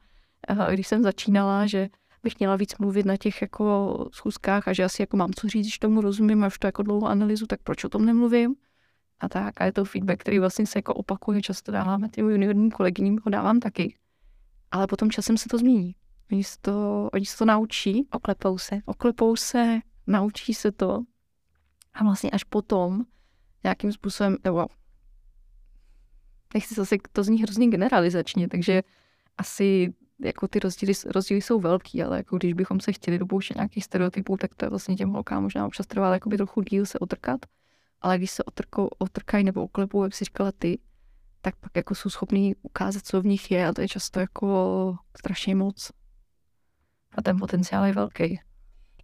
když 0.72 0.88
jsem 0.88 1.04
začínala, 1.04 1.68
že 1.68 1.90
bych 2.24 2.40
měla 2.40 2.56
víc 2.56 2.78
mluvit 2.78 3.06
na 3.06 3.18
těch 3.18 3.42
jako 3.42 3.96
schůzkách 4.14 4.68
a 4.68 4.74
že 4.74 4.84
asi 4.84 5.02
jako 5.02 5.18
mám 5.18 5.34
co 5.34 5.48
říct, 5.48 5.66
když 5.66 5.80
tomu 5.80 6.02
rozumím 6.02 6.44
a 6.44 6.48
už 6.48 6.60
to 6.60 6.68
jako 6.68 6.84
dlouho 6.84 7.08
analyzu, 7.08 7.46
tak 7.46 7.60
proč 7.64 7.84
o 7.84 7.90
tom 7.90 8.06
nemluvím? 8.06 8.56
A 9.20 9.30
tak, 9.30 9.62
a 9.62 9.66
je 9.66 9.72
to 9.72 9.86
feedback, 9.86 10.20
který 10.20 10.40
vlastně 10.40 10.66
se 10.66 10.80
jako 10.80 10.94
opakuje, 10.94 11.42
často 11.42 11.72
dáváme 11.72 12.10
těm 12.10 12.30
juniorním 12.30 12.72
kolegyním, 12.72 13.20
ho 13.26 13.30
dávám 13.30 13.60
taky. 13.60 13.96
Ale 14.72 14.88
potom 14.88 15.12
časem 15.12 15.38
se 15.38 15.50
to 15.50 15.58
změní. 15.58 15.96
Oni 16.32 16.44
se 16.44 16.58
to, 16.62 17.10
oni 17.14 17.26
se 17.26 17.38
to 17.38 17.46
naučí. 17.46 18.08
Oklepou 18.12 18.58
se. 18.58 18.82
Oklepou 18.86 19.36
se, 19.36 19.80
naučí 20.08 20.54
se 20.54 20.72
to. 20.72 21.04
A 21.94 22.04
vlastně 22.04 22.32
až 22.32 22.44
potom 22.44 23.06
nějakým 23.64 23.92
způsobem, 23.92 24.38
nebo 24.44 24.66
nechci 26.54 26.76
zase, 26.76 26.96
to 27.12 27.24
zní 27.24 27.44
hrozně 27.44 27.68
generalizačně, 27.68 28.48
takže 28.48 28.84
asi 29.38 29.94
jako 30.24 30.48
ty 30.48 30.60
rozdíly, 30.60 30.94
rozdíly 31.06 31.42
jsou 31.42 31.60
velký, 31.60 32.04
ale 32.04 32.18
jako 32.18 32.38
když 32.38 32.54
bychom 32.54 32.80
se 32.80 32.94
chtěli 32.94 33.20
dopouštět 33.20 33.58
nějakých 33.58 33.84
stereotypů, 33.84 34.38
tak 34.38 34.56
to 34.56 34.66
je 34.66 34.70
vlastně 34.70 34.96
těm 34.96 35.10
holkám 35.10 35.44
možná 35.44 35.66
občas 35.66 35.88
trvá 35.88 36.14
jakoby 36.14 36.38
trochu 36.38 36.62
díl 36.62 36.86
se 36.86 37.00
otrkat, 37.00 37.46
ale 38.02 38.18
když 38.18 38.32
se 38.32 38.44
otrkou, 38.44 38.90
otrkají 38.98 39.44
nebo 39.44 39.64
oklepou, 39.64 40.04
jak 40.04 40.16
si 40.16 40.26
říkala 40.26 40.52
ty, 40.52 40.80
tak 41.42 41.56
pak 41.56 41.72
jako 41.76 41.96
jsou 41.96 42.10
schopní 42.10 42.56
ukázat, 42.62 43.06
co 43.06 43.22
v 43.22 43.26
nich 43.26 43.52
je 43.52 43.68
a 43.68 43.74
to 43.74 43.82
je 43.82 43.88
často 43.88 44.20
jako 44.20 44.96
strašně 45.18 45.56
moc. 45.56 45.92
A 47.16 47.22
ten 47.22 47.38
potenciál 47.38 47.86
je 47.86 47.94
velký. 47.94 48.40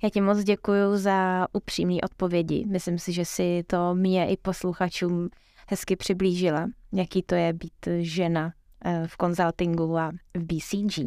Já 0.03 0.09
ti 0.09 0.21
moc 0.21 0.43
děkuji 0.43 0.97
za 0.97 1.47
upřímné 1.53 1.97
odpovědi. 2.03 2.65
Myslím 2.65 2.99
si, 2.99 3.13
že 3.13 3.25
si 3.25 3.63
to 3.67 3.95
mě 3.95 4.29
i 4.29 4.37
posluchačům 4.37 5.29
hezky 5.69 5.95
přiblížila, 5.95 6.67
jaký 6.93 7.23
to 7.23 7.35
je 7.35 7.53
být 7.53 7.87
žena 7.99 8.53
eh, 8.85 9.03
v 9.07 9.17
konzultingu 9.17 9.97
a 9.97 10.11
v 10.37 10.43
BCG. 10.43 10.99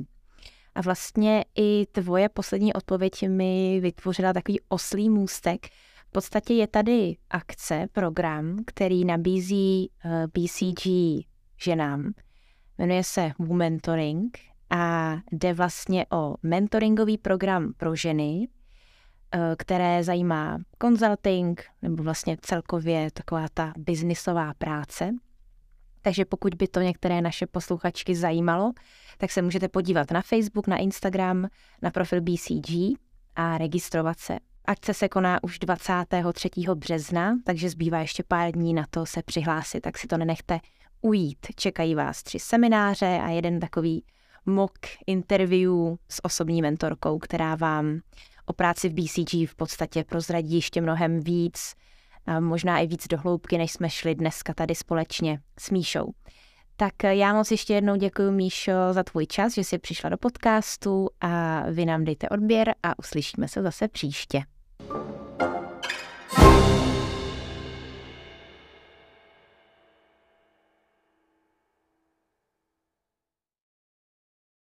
A 0.75 0.81
vlastně 0.81 1.45
i 1.59 1.87
tvoje 1.93 2.29
poslední 2.29 2.73
odpověď 2.73 3.29
mi 3.29 3.81
vytvořila 3.81 4.33
takový 4.33 4.61
oslý 4.69 5.11
můstek. 5.11 5.67
V 6.09 6.11
podstatě 6.13 6.55
je 6.55 6.67
tady 6.67 7.17
akce, 7.31 7.87
program, 7.93 8.57
který 8.67 9.05
nabízí 9.05 9.91
eh, 10.05 10.27
BCG 10.27 10.87
ženám. 11.63 12.13
Jmenuje 12.79 13.05
se 13.05 13.33
Mentoring 13.39 14.39
a 14.70 15.16
jde 15.33 15.52
vlastně 15.52 16.06
o 16.12 16.35
mentoringový 16.42 17.18
program 17.18 17.72
pro 17.76 17.96
ženy, 17.96 18.48
Eh, 19.35 19.56
které 19.59 20.04
zajímá 20.04 20.59
consulting 20.83 21.64
nebo 21.83 22.02
vlastně 22.02 22.37
celkově 22.40 23.11
taková 23.11 23.46
ta 23.54 23.72
biznisová 23.76 24.54
práce. 24.54 25.11
Takže 26.02 26.24
pokud 26.24 26.54
by 26.54 26.68
to 26.68 26.80
některé 26.80 27.20
naše 27.20 27.46
posluchačky 27.46 28.14
zajímalo, 28.14 28.72
tak 29.18 29.30
se 29.30 29.42
můžete 29.42 29.68
podívat 29.68 30.11
na 30.11 30.22
Facebook, 30.22 30.66
na 30.66 30.76
Instagram, 30.76 31.48
na 31.83 31.90
profil 31.90 32.20
BCG 32.20 32.70
a 33.37 33.59
registrovat 33.59 34.18
se. 34.18 34.38
Akce 34.64 34.94
se 34.94 35.09
koná 35.09 35.44
už 35.44 35.59
23. 35.59 36.50
března, 36.74 37.37
takže 37.44 37.70
zbývá 37.70 37.98
ještě 37.98 38.22
pár 38.28 38.52
dní 38.52 38.74
na 38.74 38.85
to 38.90 39.06
se 39.06 39.22
přihlásit, 39.22 39.80
tak 39.80 39.98
si 39.98 40.06
to 40.06 40.16
nenechte 40.16 40.61
ujít. 41.00 41.46
Čekají 41.56 41.94
vás 41.94 42.22
tři 42.22 42.38
semináře 42.38 43.20
a 43.22 43.28
jeden 43.28 43.61
takový 43.61 44.04
mock 44.51 44.79
interview 45.07 45.73
s 46.09 46.25
osobní 46.25 46.63
mentorkou, 46.63 47.19
která 47.19 47.55
vám 47.55 48.01
o 48.47 48.53
práci 48.53 48.89
v 48.89 48.93
BCG 48.93 49.33
v 49.51 49.55
podstatě 49.57 50.05
prozradí 50.05 50.55
ještě 50.55 50.81
mnohem 50.81 51.21
víc, 51.21 51.75
a 52.27 52.41
možná 52.41 52.79
i 52.79 52.87
víc 52.87 53.09
dohloubky, 53.09 53.59
než 53.59 53.73
jsme 53.73 53.91
šli 53.91 54.15
dneska 54.15 54.55
tady 54.55 54.75
společně 54.75 55.41
s 55.59 55.71
Míšou. 55.71 56.13
Tak 56.77 56.93
já 57.03 57.35
moc 57.35 57.51
ještě 57.51 57.75
jednou 57.75 57.97
děkuji 57.97 58.31
Míšo 58.31 58.73
za 58.91 59.03
tvůj 59.03 59.27
čas, 59.27 59.55
že 59.55 59.65
jsi 59.65 59.79
přišla 59.79 60.11
do 60.11 60.17
podcastu 60.17 61.09
a 61.21 61.63
vy 61.71 61.85
nám 61.85 62.05
dejte 62.05 62.29
odběr 62.29 62.75
a 62.83 62.99
uslyšíme 62.99 63.49
se 63.49 63.63
zase 63.63 63.89
příště. 63.89 64.43